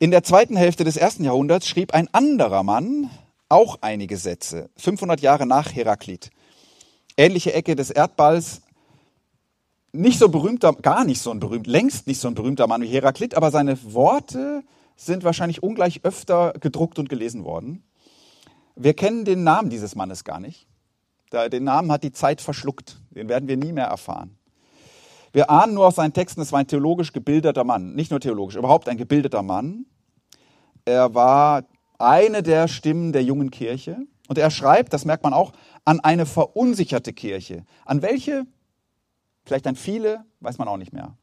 In 0.00 0.12
der 0.12 0.22
zweiten 0.22 0.56
Hälfte 0.56 0.84
des 0.84 0.96
ersten 0.96 1.24
Jahrhunderts 1.24 1.66
schrieb 1.66 1.92
ein 1.92 2.08
anderer 2.14 2.62
Mann 2.62 3.10
auch 3.48 3.78
einige 3.80 4.16
Sätze, 4.16 4.70
500 4.76 5.20
Jahre 5.20 5.44
nach 5.44 5.74
Heraklit. 5.74 6.30
Ähnliche 7.16 7.52
Ecke 7.52 7.74
des 7.74 7.90
Erdballs, 7.90 8.62
nicht 9.90 10.20
so 10.20 10.28
berühmter, 10.28 10.72
gar 10.74 11.04
nicht 11.04 11.20
so 11.20 11.32
ein 11.32 11.40
berühmt, 11.40 11.66
längst 11.66 12.06
nicht 12.06 12.20
so 12.20 12.28
ein 12.28 12.36
berühmter 12.36 12.68
Mann 12.68 12.82
wie 12.82 12.86
Heraklit, 12.86 13.34
aber 13.34 13.50
seine 13.50 13.76
Worte 13.92 14.62
sind 14.94 15.24
wahrscheinlich 15.24 15.64
ungleich 15.64 16.04
öfter 16.04 16.52
gedruckt 16.60 17.00
und 17.00 17.08
gelesen 17.08 17.42
worden. 17.42 17.82
Wir 18.76 18.94
kennen 18.94 19.24
den 19.24 19.42
Namen 19.42 19.68
dieses 19.68 19.96
Mannes 19.96 20.22
gar 20.22 20.38
nicht. 20.38 20.68
Den 21.32 21.64
Namen 21.64 21.90
hat 21.90 22.04
die 22.04 22.12
Zeit 22.12 22.40
verschluckt. 22.40 23.00
Den 23.10 23.28
werden 23.28 23.48
wir 23.48 23.56
nie 23.56 23.72
mehr 23.72 23.86
erfahren. 23.86 24.37
Wir 25.32 25.50
ahnen 25.50 25.74
nur 25.74 25.86
aus 25.86 25.96
seinen 25.96 26.12
Texten, 26.12 26.40
es 26.40 26.52
war 26.52 26.60
ein 26.60 26.66
theologisch 26.66 27.12
gebildeter 27.12 27.64
Mann. 27.64 27.94
Nicht 27.94 28.10
nur 28.10 28.20
theologisch, 28.20 28.56
überhaupt 28.56 28.88
ein 28.88 28.96
gebildeter 28.96 29.42
Mann. 29.42 29.86
Er 30.84 31.14
war 31.14 31.64
eine 31.98 32.42
der 32.42 32.68
Stimmen 32.68 33.12
der 33.12 33.22
jungen 33.22 33.50
Kirche. 33.50 33.98
Und 34.28 34.38
er 34.38 34.50
schreibt, 34.50 34.92
das 34.92 35.04
merkt 35.04 35.24
man 35.24 35.32
auch, 35.32 35.52
an 35.84 36.00
eine 36.00 36.26
verunsicherte 36.26 37.12
Kirche. 37.12 37.64
An 37.84 38.02
welche? 38.02 38.46
Vielleicht 39.44 39.66
an 39.66 39.76
viele, 39.76 40.24
weiß 40.40 40.58
man 40.58 40.68
auch 40.68 40.76
nicht 40.76 40.92
mehr. 40.92 41.16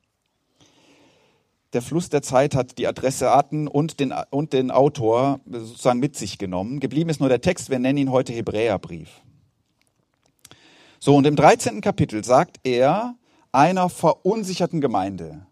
Der 1.74 1.82
Fluss 1.82 2.10
der 2.10 2.22
Zeit 2.22 2.56
hat 2.56 2.78
die 2.78 2.88
Adressaten 2.88 3.68
und 3.68 4.00
den, 4.00 4.14
und 4.30 4.54
den 4.54 4.72
Autor 4.72 5.42
sozusagen 5.46 6.00
mit 6.00 6.16
sich 6.16 6.38
genommen. 6.38 6.80
Geblieben 6.80 7.10
ist 7.10 7.20
nur 7.20 7.30
der 7.30 7.42
Text, 7.42 7.70
wir 7.70 7.80
nennen 7.80 7.98
ihn 7.98 8.12
heute 8.12 8.34
Hebräerbrief. 8.34 9.22
So, 11.00 11.16
und 11.16 11.28
im 11.28 11.36
13. 11.36 11.82
Kapitel 11.82 12.24
sagt 12.24 12.60
er, 12.64 13.16
einer 13.56 13.90
verunsicherten 13.90 14.82
Gemeinde, 14.82 15.46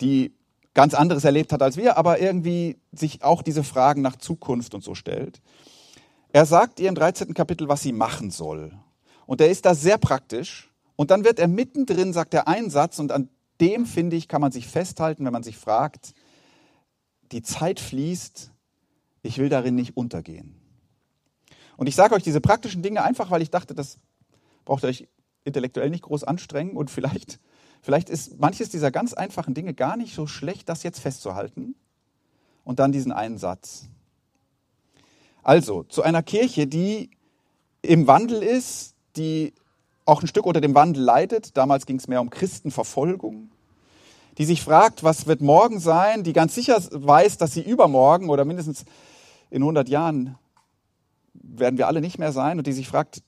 die 0.00 0.32
ganz 0.74 0.94
anderes 0.94 1.24
erlebt 1.24 1.52
hat 1.52 1.62
als 1.62 1.76
wir, 1.76 1.96
aber 1.98 2.20
irgendwie 2.20 2.78
sich 2.92 3.24
auch 3.24 3.42
diese 3.42 3.64
Fragen 3.64 4.02
nach 4.02 4.16
Zukunft 4.16 4.74
und 4.74 4.84
so 4.84 4.94
stellt. 4.94 5.40
Er 6.32 6.46
sagt 6.46 6.78
ihr 6.80 6.88
im 6.88 6.94
13. 6.94 7.34
Kapitel, 7.34 7.68
was 7.68 7.82
sie 7.82 7.92
machen 7.92 8.30
soll. 8.30 8.72
Und 9.26 9.40
er 9.40 9.50
ist 9.50 9.64
da 9.64 9.74
sehr 9.74 9.98
praktisch. 9.98 10.70
Und 10.94 11.10
dann 11.10 11.24
wird 11.24 11.38
er 11.38 11.48
mittendrin, 11.48 12.12
sagt 12.12 12.34
er 12.34 12.46
einen 12.46 12.70
Satz, 12.70 12.98
und 12.98 13.10
an 13.10 13.28
dem, 13.60 13.86
finde 13.86 14.16
ich, 14.16 14.28
kann 14.28 14.40
man 14.40 14.52
sich 14.52 14.66
festhalten, 14.66 15.24
wenn 15.24 15.32
man 15.32 15.42
sich 15.42 15.56
fragt, 15.56 16.14
die 17.32 17.42
Zeit 17.42 17.80
fließt, 17.80 18.52
ich 19.22 19.38
will 19.38 19.48
darin 19.48 19.74
nicht 19.74 19.96
untergehen. 19.96 20.54
Und 21.76 21.88
ich 21.88 21.96
sage 21.96 22.14
euch 22.14 22.22
diese 22.22 22.40
praktischen 22.40 22.82
Dinge 22.82 23.02
einfach, 23.02 23.30
weil 23.30 23.42
ich 23.42 23.50
dachte, 23.50 23.74
das 23.74 23.98
braucht 24.64 24.84
ihr 24.84 24.88
euch 24.88 25.08
intellektuell 25.46 25.90
nicht 25.90 26.02
groß 26.02 26.24
anstrengen 26.24 26.76
und 26.76 26.90
vielleicht, 26.90 27.38
vielleicht 27.80 28.10
ist 28.10 28.38
manches 28.38 28.68
dieser 28.68 28.90
ganz 28.90 29.14
einfachen 29.14 29.54
Dinge 29.54 29.74
gar 29.74 29.96
nicht 29.96 30.14
so 30.14 30.26
schlecht, 30.26 30.68
das 30.68 30.82
jetzt 30.82 31.00
festzuhalten. 31.00 31.74
Und 32.64 32.80
dann 32.80 32.90
diesen 32.90 33.12
einen 33.12 33.38
Satz. 33.38 33.88
Also, 35.44 35.84
zu 35.84 36.02
einer 36.02 36.24
Kirche, 36.24 36.66
die 36.66 37.10
im 37.80 38.08
Wandel 38.08 38.42
ist, 38.42 38.96
die 39.16 39.54
auch 40.04 40.22
ein 40.22 40.26
Stück 40.26 40.46
unter 40.46 40.60
dem 40.60 40.74
Wandel 40.74 41.02
leidet. 41.02 41.56
Damals 41.56 41.86
ging 41.86 41.96
es 41.96 42.08
mehr 42.08 42.20
um 42.20 42.30
Christenverfolgung. 42.30 43.50
Die 44.38 44.44
sich 44.44 44.62
fragt, 44.62 45.02
was 45.02 45.26
wird 45.26 45.40
morgen 45.40 45.80
sein, 45.80 46.22
die 46.22 46.32
ganz 46.32 46.54
sicher 46.54 46.82
weiß, 46.90 47.38
dass 47.38 47.52
sie 47.52 47.62
übermorgen 47.62 48.28
oder 48.28 48.44
mindestens 48.44 48.84
in 49.50 49.62
100 49.62 49.88
Jahren 49.88 50.36
werden 51.32 51.78
wir 51.78 51.86
alle 51.86 52.00
nicht 52.00 52.18
mehr 52.18 52.32
sein 52.32 52.58
und 52.58 52.66
die 52.66 52.72
sich 52.72 52.88
fragt, 52.88 53.22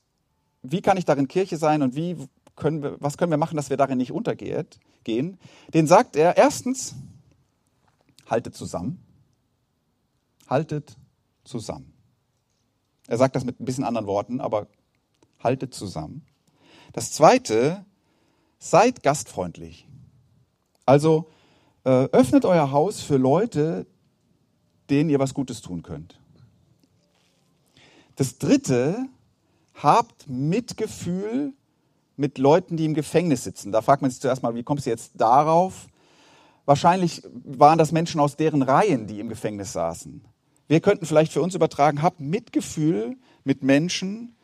wie 0.61 0.81
kann 0.81 0.97
ich 0.97 1.05
darin 1.05 1.27
Kirche 1.27 1.57
sein 1.57 1.81
und 1.81 1.95
wie 1.95 2.17
können 2.55 2.83
wir, 2.83 2.97
was 2.99 3.17
können 3.17 3.31
wir 3.31 3.37
machen, 3.37 3.55
dass 3.55 3.69
wir 3.69 3.77
darin 3.77 3.97
nicht 3.97 4.11
untergehen, 4.11 4.67
den 5.73 5.87
sagt 5.87 6.15
er 6.15 6.37
erstens, 6.37 6.95
haltet 8.29 8.55
zusammen. 8.55 9.03
Haltet 10.47 10.97
zusammen. 11.43 11.93
Er 13.07 13.17
sagt 13.17 13.35
das 13.35 13.43
mit 13.43 13.59
ein 13.59 13.65
bisschen 13.65 13.83
anderen 13.83 14.07
Worten, 14.07 14.39
aber 14.39 14.67
haltet 15.39 15.73
zusammen. 15.73 16.25
Das 16.93 17.11
zweite, 17.11 17.85
seid 18.59 19.03
gastfreundlich. 19.03 19.87
Also 20.85 21.29
äh, 21.85 22.05
öffnet 22.11 22.45
euer 22.45 22.71
Haus 22.71 23.01
für 23.01 23.17
Leute, 23.17 23.87
denen 24.89 25.09
ihr 25.09 25.19
was 25.19 25.33
Gutes 25.33 25.61
tun 25.61 25.81
könnt. 25.81 26.19
Das 28.15 28.37
dritte, 28.37 29.07
habt 29.83 30.27
Mitgefühl 30.27 31.53
mit 32.17 32.37
Leuten, 32.37 32.77
die 32.77 32.85
im 32.85 32.93
Gefängnis 32.93 33.43
sitzen. 33.43 33.71
Da 33.71 33.81
fragt 33.81 34.01
man 34.01 34.11
sich 34.11 34.19
zuerst 34.19 34.43
mal, 34.43 34.55
wie 34.55 34.63
kommst 34.63 34.85
du 34.85 34.89
jetzt 34.89 35.13
darauf? 35.15 35.87
Wahrscheinlich 36.65 37.23
waren 37.45 37.77
das 37.77 37.91
Menschen 37.91 38.19
aus 38.19 38.35
deren 38.35 38.61
Reihen, 38.61 39.07
die 39.07 39.19
im 39.19 39.29
Gefängnis 39.29 39.73
saßen. 39.73 40.21
Wir 40.67 40.81
könnten 40.81 41.05
vielleicht 41.05 41.31
für 41.31 41.41
uns 41.41 41.55
übertragen, 41.55 42.01
habt 42.01 42.19
Mitgefühl 42.19 43.17
mit 43.43 43.63
Menschen, 43.63 44.35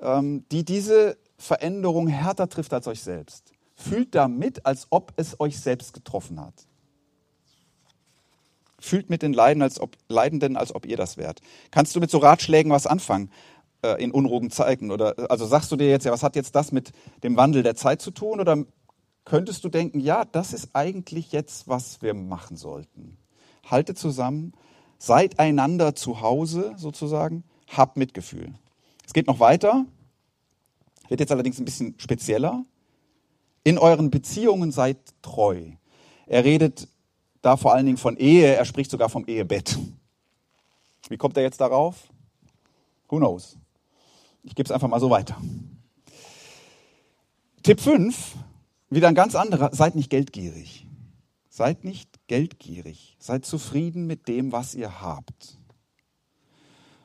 ähm, 0.00 0.44
die 0.50 0.64
diese 0.64 1.18
Veränderung 1.36 2.08
härter 2.08 2.48
trifft 2.48 2.72
als 2.72 2.86
euch 2.86 3.02
selbst. 3.02 3.52
Fühlt 3.74 4.14
damit, 4.14 4.64
als 4.64 4.86
ob 4.90 5.12
es 5.16 5.38
euch 5.40 5.60
selbst 5.60 5.92
getroffen 5.92 6.40
hat. 6.40 6.54
Fühlt 8.80 9.10
mit 9.10 9.22
den 9.22 9.32
Leiden 9.32 9.62
als 9.62 9.80
ob, 9.80 9.96
Leidenden, 10.08 10.56
als 10.56 10.74
ob 10.74 10.86
ihr 10.86 10.96
das 10.96 11.16
wärt. 11.16 11.40
Kannst 11.70 11.94
du 11.94 12.00
mit 12.00 12.10
so 12.10 12.18
Ratschlägen 12.18 12.72
was 12.72 12.86
anfangen 12.86 13.30
äh, 13.82 14.02
in 14.02 14.10
unruhigen 14.10 14.50
Zeiten? 14.50 14.90
Oder 14.90 15.14
also 15.30 15.46
sagst 15.46 15.70
du 15.72 15.76
dir 15.76 15.88
jetzt, 15.88 16.04
ja, 16.04 16.12
was 16.12 16.22
hat 16.22 16.36
jetzt 16.36 16.54
das 16.54 16.72
mit 16.72 16.92
dem 17.22 17.36
Wandel 17.36 17.62
der 17.62 17.76
Zeit 17.76 18.02
zu 18.02 18.10
tun? 18.10 18.40
Oder 18.40 18.64
könntest 19.24 19.64
du 19.64 19.68
denken, 19.68 20.00
ja, 20.00 20.24
das 20.24 20.52
ist 20.52 20.70
eigentlich 20.72 21.32
jetzt, 21.32 21.68
was 21.68 22.02
wir 22.02 22.14
machen 22.14 22.56
sollten? 22.56 23.18
Haltet 23.64 23.98
zusammen, 23.98 24.52
seid 24.98 25.38
einander 25.38 25.94
zu 25.94 26.20
Hause 26.20 26.74
sozusagen, 26.76 27.44
habt 27.68 27.96
Mitgefühl. 27.96 28.54
Es 29.06 29.12
geht 29.12 29.26
noch 29.26 29.40
weiter, 29.40 29.86
wird 31.08 31.20
jetzt 31.20 31.32
allerdings 31.32 31.58
ein 31.58 31.64
bisschen 31.64 31.94
spezieller. 31.98 32.64
In 33.64 33.78
euren 33.78 34.10
Beziehungen 34.10 34.72
seid 34.72 34.98
treu. 35.22 35.62
Er 36.26 36.44
redet 36.44 36.88
da 37.42 37.56
vor 37.56 37.74
allen 37.74 37.86
Dingen 37.86 37.98
von 37.98 38.16
Ehe, 38.16 38.54
er 38.54 38.64
spricht 38.64 38.90
sogar 38.90 39.08
vom 39.08 39.26
Ehebett. 39.26 39.78
Wie 41.08 41.16
kommt 41.16 41.36
er 41.36 41.42
jetzt 41.42 41.60
darauf? 41.60 42.08
Who 43.08 43.16
knows? 43.16 43.56
Ich 44.48 44.54
gebe 44.54 44.66
es 44.66 44.72
einfach 44.72 44.88
mal 44.88 44.98
so 44.98 45.10
weiter. 45.10 45.36
Tipp 47.62 47.80
5, 47.80 48.34
wieder 48.88 49.08
ein 49.08 49.14
ganz 49.14 49.34
anderer, 49.34 49.74
seid 49.74 49.94
nicht 49.94 50.08
geldgierig. 50.08 50.86
Seid 51.50 51.84
nicht 51.84 52.08
geldgierig. 52.28 53.16
Seid 53.18 53.44
zufrieden 53.44 54.06
mit 54.06 54.26
dem, 54.26 54.50
was 54.50 54.74
ihr 54.74 55.02
habt. 55.02 55.58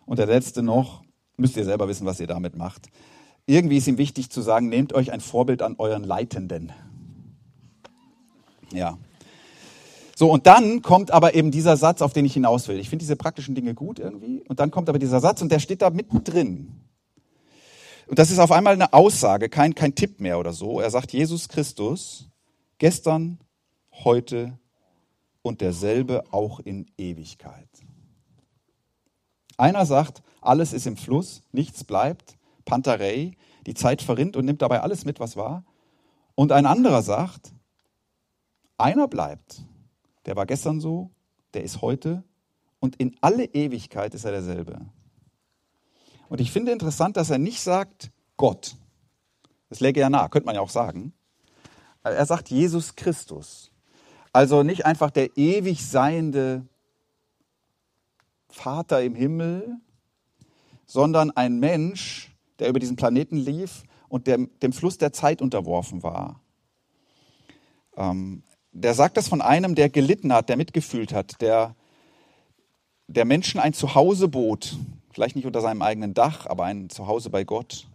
Und 0.06 0.20
der 0.20 0.28
letzte 0.28 0.64
noch, 0.64 1.04
müsst 1.36 1.58
ihr 1.58 1.66
selber 1.66 1.90
wissen, 1.90 2.06
was 2.06 2.22
ihr 2.22 2.28
damit 2.28 2.56
macht. 2.56 2.88
Irgendwie 3.46 3.78
ist 3.78 3.88
ihm 3.88 3.98
wichtig 3.98 4.30
zu 4.30 4.42
sagen, 4.42 4.70
nehmt 4.70 4.94
euch 4.94 5.12
ein 5.12 5.20
Vorbild 5.20 5.62
an 5.62 5.76
euren 5.78 6.06
Leitenden. 6.06 6.72
Ja, 8.72 8.98
so, 10.16 10.32
und 10.32 10.46
dann 10.46 10.82
kommt 10.82 11.12
aber 11.12 11.34
eben 11.34 11.52
dieser 11.52 11.76
Satz, 11.76 12.02
auf 12.02 12.14
den 12.14 12.26
ich 12.26 12.34
hinaus 12.34 12.68
will. 12.68 12.80
Ich 12.80 12.90
finde 12.90 13.04
diese 13.04 13.16
praktischen 13.16 13.56
Dinge 13.56 13.74
gut 13.74 14.00
irgendwie. 14.00 14.44
Und 14.48 14.60
dann 14.60 14.70
kommt 14.70 14.88
aber 14.88 15.00
dieser 15.00 15.20
Satz 15.20 15.42
und 15.42 15.52
der 15.52 15.60
steht 15.60 15.82
da 15.82 15.90
mittendrin. 15.90 16.83
Und 18.08 18.20
das 18.20 18.32
ist 18.32 18.40
auf 18.40 18.52
einmal 18.52 18.74
eine 18.74 18.94
Aussage, 18.94 19.50
kein, 19.50 19.76
kein 19.76 19.96
Tipp 19.96 20.20
mehr 20.20 20.40
oder 20.40 20.54
so. 20.54 20.80
Er 20.80 20.90
sagt, 20.90 21.14
Jesus 21.14 21.48
Christus, 21.48 22.30
gestern, 22.78 23.40
heute 23.92 24.58
und 25.42 25.62
derselbe 25.62 26.24
auch 26.32 26.60
in 26.60 26.86
Ewigkeit. 26.98 27.70
Einer 29.58 29.86
sagt, 29.86 30.24
alles 30.42 30.74
ist 30.74 30.88
im 30.88 30.98
Fluss, 30.98 31.44
nichts 31.52 31.84
bleibt, 31.84 32.38
Pantarei, 32.66 33.38
die 33.66 33.74
Zeit 33.74 34.02
verrinnt 34.02 34.36
und 34.36 34.46
nimmt 34.46 34.62
dabei 34.62 34.82
alles 34.82 35.06
mit, 35.06 35.20
was 35.20 35.38
war. 35.38 35.63
Und 36.36 36.52
ein 36.52 36.66
anderer 36.66 37.02
sagt, 37.02 37.54
einer 38.78 39.08
bleibt, 39.08 39.63
der 40.26 40.36
war 40.36 40.46
gestern 40.46 40.82
so, 40.82 41.12
der 41.54 41.63
ist 41.63 41.82
heute 41.82 42.24
und 42.80 42.96
in 42.98 43.16
alle 43.22 43.46
Ewigkeit 43.46 44.13
ist 44.13 44.26
er 44.26 44.32
derselbe. 44.32 44.82
Und 46.34 46.41
ich 46.41 46.52
finde 46.52 46.72
interessant, 46.72 47.15
dass 47.15 47.30
er 47.30 47.38
nicht 47.38 47.62
sagt 47.62 48.10
Gott. 48.38 48.76
Das 49.69 49.82
läge 49.82 50.00
ja 50.00 50.10
nah, 50.10 50.30
könnte 50.30 50.48
man 50.48 50.56
ja 50.56 50.62
auch 50.62 50.72
sagen. 50.72 51.13
Er 52.02 52.26
sagt 52.26 52.50
Jesus 52.50 52.96
Christus. 52.96 53.69
Also 54.32 54.63
nicht 54.63 54.84
einfach 54.84 55.12
der 55.12 55.38
ewig 55.38 55.86
seiende 55.86 56.65
Vater 58.50 59.04
im 59.04 59.13
Himmel, 59.13 59.78
sondern 60.88 61.30
ein 61.30 61.60
Mensch, 61.60 62.36
der 62.58 62.69
über 62.69 62.80
diesen 62.80 62.96
Planeten 62.96 63.38
lief 63.38 63.84
und 64.10 64.26
der, 64.26 64.39
dem 64.39 64.74
Fluss 64.74 64.98
der 64.98 65.13
Zeit 65.13 65.39
unterworfen 65.39 66.02
war. 66.02 66.41
Ähm, 67.96 68.41
der 68.72 68.96
sagt 68.96 69.17
das 69.17 69.28
von 69.28 69.43
einem, 69.43 69.76
der 69.76 69.88
gelitten 69.88 70.34
hat, 70.34 70.50
der 70.50 70.58
mitgefühlt 70.58 71.13
hat, 71.13 71.41
der, 71.41 71.76
der 73.06 73.26
Menschen 73.26 73.60
ein 73.60 73.74
Zuhause 73.74 74.28
bot. 74.28 74.76
Vielleicht 75.13 75.36
nicht 75.36 75.45
unter 75.45 75.62
seinem 75.62 75.84
eigenen 75.84 76.15
Dach, 76.15 76.47
aber 76.47 76.65
ein 76.65 76.89
Zuhause 76.89 77.30
bei 77.30 77.43
Gott. 77.43 77.88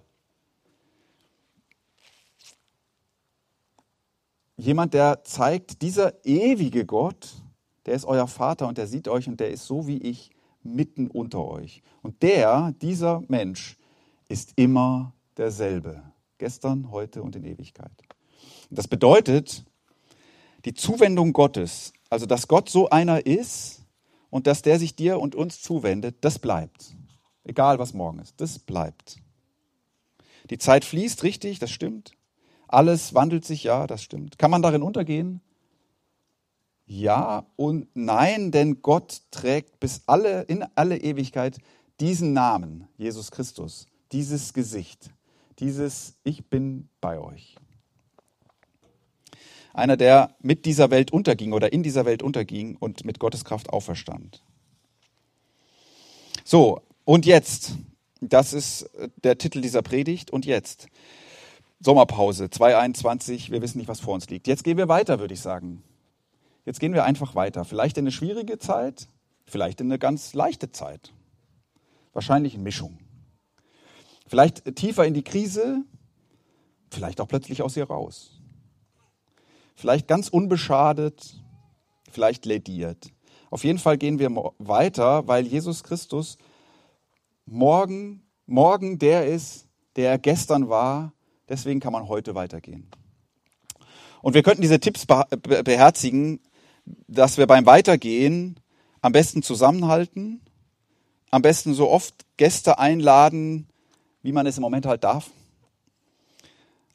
Jemand, 4.57 4.95
der 4.95 5.25
zeigt, 5.25 5.83
dieser 5.83 6.25
ewige 6.25 6.87
Gott, 6.87 7.29
der 7.87 7.95
ist 7.95 8.05
euer 8.05 8.29
Vater 8.29 8.69
und 8.69 8.79
der 8.79 8.87
sieht 8.87 9.09
euch 9.09 9.27
und 9.29 9.41
der 9.41 9.51
ist 9.51 9.67
so 9.67 9.89
wie 9.89 9.99
ich 9.99 10.31
mitten 10.63 11.09
unter 11.09 11.45
euch. 11.45 11.83
Und 12.03 12.23
der, 12.23 12.73
dieser 12.81 13.25
Mensch, 13.27 13.77
ist 14.29 14.53
immer 14.57 15.13
derselbe. 15.37 16.03
Gestern, 16.39 16.91
heute 16.93 17.23
und 17.23 17.35
in 17.35 17.45
Ewigkeit. 17.45 17.91
Und 18.71 18.79
das 18.79 18.87
bedeutet, 18.87 19.65
die 20.65 20.75
Zuwendung 20.75 21.33
Gottes, 21.33 21.93
also 22.11 22.27
dass 22.27 22.47
Gott 22.47 22.69
so 22.69 22.91
einer 22.91 23.27
ist 23.27 23.85
und 24.31 24.47
dass 24.47 24.63
der 24.63 24.79
sich 24.79 24.95
dir 24.95 25.19
und 25.19 25.35
uns 25.35 25.61
zuwendet, 25.61 26.19
das 26.21 26.39
bleibt. 26.39 26.95
Egal 27.49 27.79
was 27.79 27.95
morgen 27.95 28.19
ist, 28.19 28.35
das 28.43 28.59
bleibt. 28.59 29.17
Die 30.51 30.59
Zeit 30.59 30.85
fließt, 30.85 31.23
richtig, 31.23 31.59
das 31.59 31.71
stimmt. 31.71 32.13
Alles 32.69 33.15
wandelt 33.15 33.47
sich, 33.47 33.65
ja, 33.65 33.87
das 33.87 34.03
stimmt. 34.03 34.39
Kann 34.39 34.51
man 34.51 34.61
darin 34.61 34.83
untergehen? 34.83 35.41
Ja 36.85 37.47
und 37.57 37.89
nein, 37.95 38.51
denn 38.51 38.83
Gott 38.83 39.23
trägt 39.31 39.81
bis 39.81 40.03
alle, 40.07 40.43
in 40.43 40.63
alle 40.75 40.99
Ewigkeit 40.99 41.57
diesen 42.01 42.35
Namen, 42.35 42.87
Jesus 42.99 43.31
Christus, 43.31 43.87
dieses 44.13 44.53
Gesicht, 44.53 45.11
dieses 45.59 46.17
Ich 46.25 46.47
bin 46.51 46.91
bei 47.01 47.19
euch. 47.19 47.57
Einer, 49.73 49.97
der 49.97 50.37
mit 50.41 50.67
dieser 50.67 50.91
Welt 50.91 51.13
unterging 51.13 51.55
oder 51.55 51.73
in 51.73 51.83
dieser 51.83 52.05
Welt 52.05 52.23
unterging 52.23 52.77
und 52.77 53.07
mit 53.07 53.19
Gottes 53.19 53.45
Kraft 53.45 53.71
auferstand. 53.71 54.43
So, 56.45 56.81
und 57.09 57.25
jetzt, 57.25 57.73
das 58.21 58.53
ist 58.53 58.91
der 59.25 59.39
Titel 59.39 59.63
dieser 59.63 59.81
Predigt, 59.81 60.31
und 60.31 60.45
jetzt. 60.45 60.89
Sommerpause 61.81 62.51
2021, 62.51 63.51
wir 63.51 63.63
wissen 63.63 63.79
nicht, 63.79 63.89
was 63.89 64.01
vor 64.01 64.13
uns 64.13 64.29
liegt. 64.29 64.47
Jetzt 64.47 64.63
gehen 64.63 64.77
wir 64.77 64.89
weiter, 64.89 65.19
würde 65.19 65.33
ich 65.33 65.41
sagen. 65.41 65.83
Jetzt 66.67 66.81
gehen 66.81 66.93
wir 66.93 67.05
einfach 67.05 67.35
weiter. 67.35 67.65
Vielleicht 67.65 67.97
in 67.97 68.03
eine 68.03 68.13
schwierige 68.13 68.59
Zeit, 68.59 69.09
vielleicht 69.47 69.81
in 69.81 69.87
eine 69.87 69.99
ganz 69.99 70.35
leichte 70.35 70.71
Zeit. 70.71 71.15
Wahrscheinlich 72.13 72.57
in 72.57 72.63
Mischung. 72.63 72.99
Vielleicht 74.27 74.77
tiefer 74.77 75.07
in 75.07 75.15
die 75.15 75.25
Krise, 75.25 75.85
vielleicht 76.91 77.23
auch 77.23 77.29
plötzlich 77.29 77.63
aus 77.63 77.75
ihr 77.75 77.85
raus. 77.85 78.39
Vielleicht 79.77 80.09
ganz 80.09 80.29
unbeschadet, 80.29 81.43
vielleicht 82.11 82.45
lediert. 82.45 83.13
Auf 83.49 83.65
jeden 83.65 83.79
Fall 83.79 83.97
gehen 83.97 84.19
wir 84.19 84.29
weiter, 84.59 85.27
weil 85.27 85.47
Jesus 85.47 85.83
Christus 85.85 86.37
morgen, 87.51 88.23
morgen 88.47 88.99
der 88.99 89.27
ist, 89.27 89.67
der 89.97 90.19
gestern 90.19 90.69
war. 90.69 91.13
Deswegen 91.49 91.81
kann 91.81 91.93
man 91.93 92.09
heute 92.09 92.35
weitergehen. 92.35 92.91
Und 94.21 94.35
wir 94.35 94.43
könnten 94.43 94.63
diese 94.63 94.81
Tipps 94.81 95.07
beherzigen, 95.07 96.41
dass 97.07 97.39
wir 97.39 97.47
beim 97.47 97.67
Weitergehen 97.67 98.59
am 99.01 99.13
besten 99.13 99.43
zusammenhalten, 99.43 100.41
am 101.31 101.43
besten 101.43 101.75
so 101.75 101.89
oft 101.89 102.27
Gäste 102.37 102.79
einladen, 102.79 103.69
wie 104.23 104.33
man 104.33 104.47
es 104.47 104.57
im 104.57 104.63
Moment 104.63 104.87
halt 104.87 105.05
darf. 105.05 105.31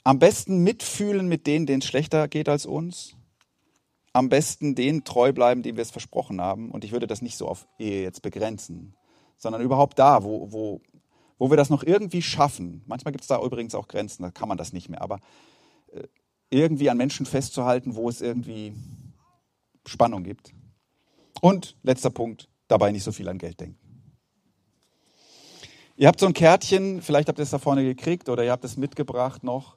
Am 0.04 0.20
besten 0.20 0.60
mitfühlen 0.60 1.28
mit 1.28 1.48
denen, 1.48 1.66
denen 1.66 1.82
es 1.82 1.88
schlechter 1.88 2.28
geht 2.28 2.50
als 2.50 2.66
uns. 2.66 3.16
Am 4.12 4.30
besten 4.30 4.76
denen 4.76 5.06
treu 5.06 5.32
bleiben, 5.32 5.64
denen 5.64 5.78
wir 5.78 5.82
es 5.82 5.92
versprochen 5.92 6.42
haben. 6.42 6.72
Und 6.72 6.84
ich 6.84 6.92
würde 6.92 7.08
das 7.08 7.22
nicht 7.22 7.38
so 7.38 7.48
auf 7.48 7.68
Ehe 7.80 8.04
jetzt 8.04 8.22
begrenzen, 8.22 8.96
sondern 9.38 9.62
überhaupt 9.62 10.00
da, 10.00 10.24
wo, 10.24 10.52
wo, 10.52 10.82
wo 11.38 11.50
wir 11.50 11.58
das 11.58 11.70
noch 11.70 11.84
irgendwie 11.84 12.22
schaffen. 12.22 12.84
Manchmal 12.86 13.12
gibt 13.12 13.24
es 13.24 13.28
da 13.28 13.42
übrigens 13.42 13.76
auch 13.76 13.88
Grenzen, 13.88 14.24
da 14.24 14.32
kann 14.32 14.48
man 14.48 14.58
das 14.58 14.74
nicht 14.74 14.90
mehr. 14.90 15.02
Aber 15.02 15.20
äh, 15.92 16.04
irgendwie 16.50 16.90
an 16.90 16.98
Menschen 16.98 17.26
festzuhalten, 17.26 17.96
wo 17.96 18.10
es 18.10 18.22
irgendwie 18.22 18.74
Spannung 19.86 20.24
gibt. 20.24 20.54
Und 21.42 21.76
letzter 21.84 22.10
Punkt, 22.10 22.48
dabei 22.68 22.92
nicht 22.92 23.04
so 23.04 23.12
viel 23.12 23.28
an 23.28 23.38
Geld 23.38 23.60
denken. 23.60 23.78
Ihr 25.96 26.08
habt 26.08 26.20
so 26.20 26.26
ein 26.26 26.34
Kärtchen, 26.34 27.02
vielleicht 27.02 27.28
habt 27.28 27.38
ihr 27.38 27.44
es 27.44 27.52
da 27.52 27.60
vorne 27.60 27.84
gekriegt 27.84 28.28
oder 28.30 28.44
ihr 28.44 28.52
habt 28.52 28.64
es 28.64 28.78
mitgebracht 28.78 29.44
noch. 29.44 29.76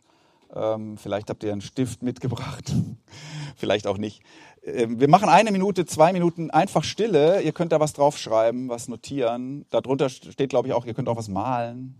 Ähm, 0.54 0.96
vielleicht 0.96 1.28
habt 1.28 1.42
ihr 1.44 1.52
einen 1.52 1.60
Stift 1.60 2.02
mitgebracht, 2.02 2.72
vielleicht 3.56 3.86
auch 3.86 3.98
nicht. 3.98 4.22
Ähm, 4.66 5.00
wir 5.00 5.08
machen 5.08 5.28
eine 5.28 5.52
Minute, 5.52 5.86
zwei 5.86 6.12
Minuten 6.12 6.50
einfach 6.50 6.84
Stille. 6.84 7.40
Ihr 7.40 7.52
könnt 7.52 7.72
da 7.72 7.80
was 7.80 7.92
draufschreiben, 7.92 8.68
was 8.68 8.88
notieren. 8.88 9.64
Darunter 9.70 10.08
steht, 10.08 10.50
glaube 10.50 10.68
ich, 10.68 10.74
auch, 10.74 10.84
ihr 10.84 10.94
könnt 10.94 11.08
auch 11.08 11.16
was 11.16 11.28
malen. 11.28 11.94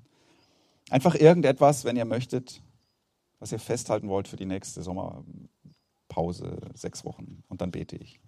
Einfach 0.91 1.15
irgendetwas, 1.15 1.85
wenn 1.85 1.97
ihr 1.97 2.05
möchtet, 2.05 2.63
was 3.39 3.53
ihr 3.53 3.59
festhalten 3.59 4.09
wollt 4.09 4.29
für 4.29 4.37
die 4.37 4.47
nächste 4.47 4.83
Sommerpause, 4.83 6.59
sechs 6.75 7.05
Wochen. 7.05 7.43
Und 7.49 7.61
dann 7.61 7.71
bete 7.71 7.97
ich. 7.97 8.21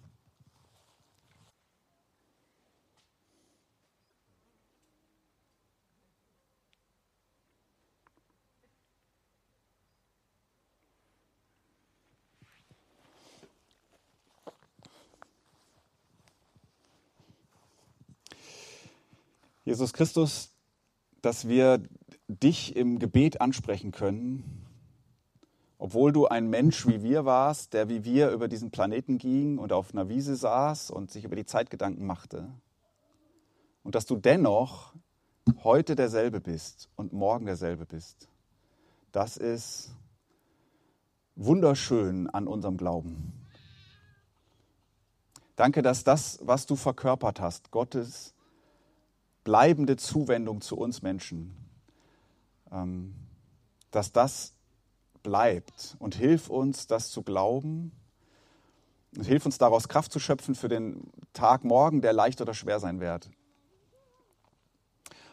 Jesus 19.69 19.93
Christus, 19.93 20.49
dass 21.21 21.47
wir 21.47 21.83
dich 22.27 22.75
im 22.75 22.97
Gebet 22.97 23.39
ansprechen 23.39 23.91
können, 23.91 24.65
obwohl 25.77 26.11
du 26.11 26.25
ein 26.25 26.49
Mensch 26.49 26.87
wie 26.87 27.03
wir 27.03 27.23
warst, 27.23 27.75
der 27.75 27.87
wie 27.87 28.03
wir 28.03 28.31
über 28.31 28.47
diesen 28.47 28.71
Planeten 28.71 29.19
ging 29.19 29.59
und 29.59 29.71
auf 29.71 29.93
einer 29.93 30.09
Wiese 30.09 30.35
saß 30.35 30.89
und 30.89 31.11
sich 31.11 31.23
über 31.23 31.35
die 31.35 31.45
Zeit 31.45 31.69
Gedanken 31.69 32.07
machte. 32.07 32.49
Und 33.83 33.93
dass 33.93 34.07
du 34.07 34.15
dennoch 34.15 34.95
heute 35.63 35.95
derselbe 35.95 36.41
bist 36.41 36.89
und 36.95 37.13
morgen 37.13 37.45
derselbe 37.45 37.85
bist. 37.85 38.27
Das 39.11 39.37
ist 39.37 39.91
wunderschön 41.35 42.27
an 42.27 42.47
unserem 42.47 42.75
Glauben. 42.75 43.33
Danke, 45.55 45.83
dass 45.83 46.03
das, 46.03 46.39
was 46.41 46.65
du 46.65 46.75
verkörpert 46.75 47.39
hast, 47.39 47.69
Gottes 47.69 48.33
bleibende 49.43 49.97
Zuwendung 49.97 50.61
zu 50.61 50.77
uns 50.77 51.01
Menschen, 51.01 51.55
ähm, 52.71 53.15
dass 53.91 54.11
das 54.11 54.53
bleibt 55.23 55.95
und 55.99 56.15
hilf 56.15 56.49
uns, 56.49 56.87
das 56.87 57.09
zu 57.09 57.23
glauben 57.23 57.91
und 59.15 59.25
hilf 59.25 59.45
uns 59.45 59.57
daraus 59.57 59.87
Kraft 59.87 60.11
zu 60.11 60.19
schöpfen 60.19 60.55
für 60.55 60.69
den 60.69 61.11
Tag 61.33 61.63
morgen, 61.63 62.01
der 62.01 62.13
leicht 62.13 62.41
oder 62.41 62.53
schwer 62.53 62.79
sein 62.79 62.99
wird. 62.99 63.29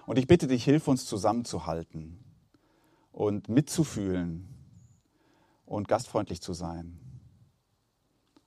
Und 0.07 0.19
ich 0.19 0.27
bitte 0.27 0.47
dich, 0.47 0.65
hilf 0.65 0.89
uns 0.89 1.05
zusammenzuhalten 1.05 2.19
und 3.13 3.49
mitzufühlen 3.49 4.49
und 5.65 5.89
gastfreundlich 5.89 6.41
zu 6.41 6.53
sein 6.53 6.99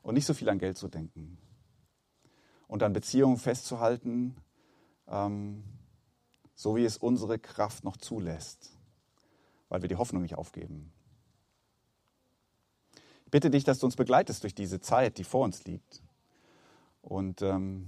und 0.01 0.15
nicht 0.15 0.25
so 0.25 0.33
viel 0.33 0.49
an 0.49 0.57
Geld 0.57 0.77
zu 0.77 0.87
denken 0.87 1.37
und 2.67 2.81
an 2.81 2.93
Beziehungen 2.93 3.37
festzuhalten, 3.37 4.35
ähm, 5.09 5.63
so 6.55 6.75
wie 6.75 6.85
es 6.85 6.97
unsere 6.97 7.39
Kraft 7.39 7.83
noch 7.83 7.97
zulässt, 7.97 8.77
weil 9.69 9.81
wir 9.81 9.89
die 9.89 9.95
Hoffnung 9.95 10.21
nicht 10.21 10.37
aufgeben. 10.37 10.91
Ich 13.25 13.31
bitte 13.31 13.49
dich, 13.49 13.63
dass 13.63 13.79
du 13.79 13.85
uns 13.85 13.95
begleitest 13.95 14.43
durch 14.43 14.55
diese 14.55 14.79
Zeit, 14.79 15.17
die 15.17 15.23
vor 15.23 15.43
uns 15.45 15.63
liegt. 15.65 16.01
Und 17.01 17.41
ähm, 17.41 17.87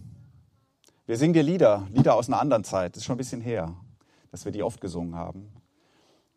wir 1.06 1.18
singen 1.18 1.34
dir 1.34 1.44
Lieder, 1.44 1.88
Lieder 1.92 2.16
aus 2.16 2.28
einer 2.28 2.40
anderen 2.40 2.64
Zeit. 2.64 2.96
Das 2.96 3.02
ist 3.02 3.06
schon 3.06 3.16
ein 3.16 3.18
bisschen 3.18 3.42
her, 3.42 3.76
dass 4.30 4.46
wir 4.46 4.52
die 4.52 4.64
oft 4.64 4.80
gesungen 4.80 5.16
haben. 5.16 5.52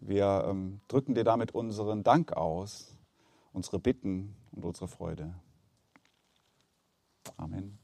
Wir 0.01 0.47
ähm, 0.49 0.81
drücken 0.89 1.15
dir 1.15 1.25
damit 1.25 1.55
unseren 1.55 2.03
Dank 2.03 2.33
aus, 2.33 2.97
unsere 3.53 3.79
Bitten 3.79 4.35
und 4.53 4.65
unsere 4.65 4.89
Freude. 4.89 5.35
Amen. 7.37 7.84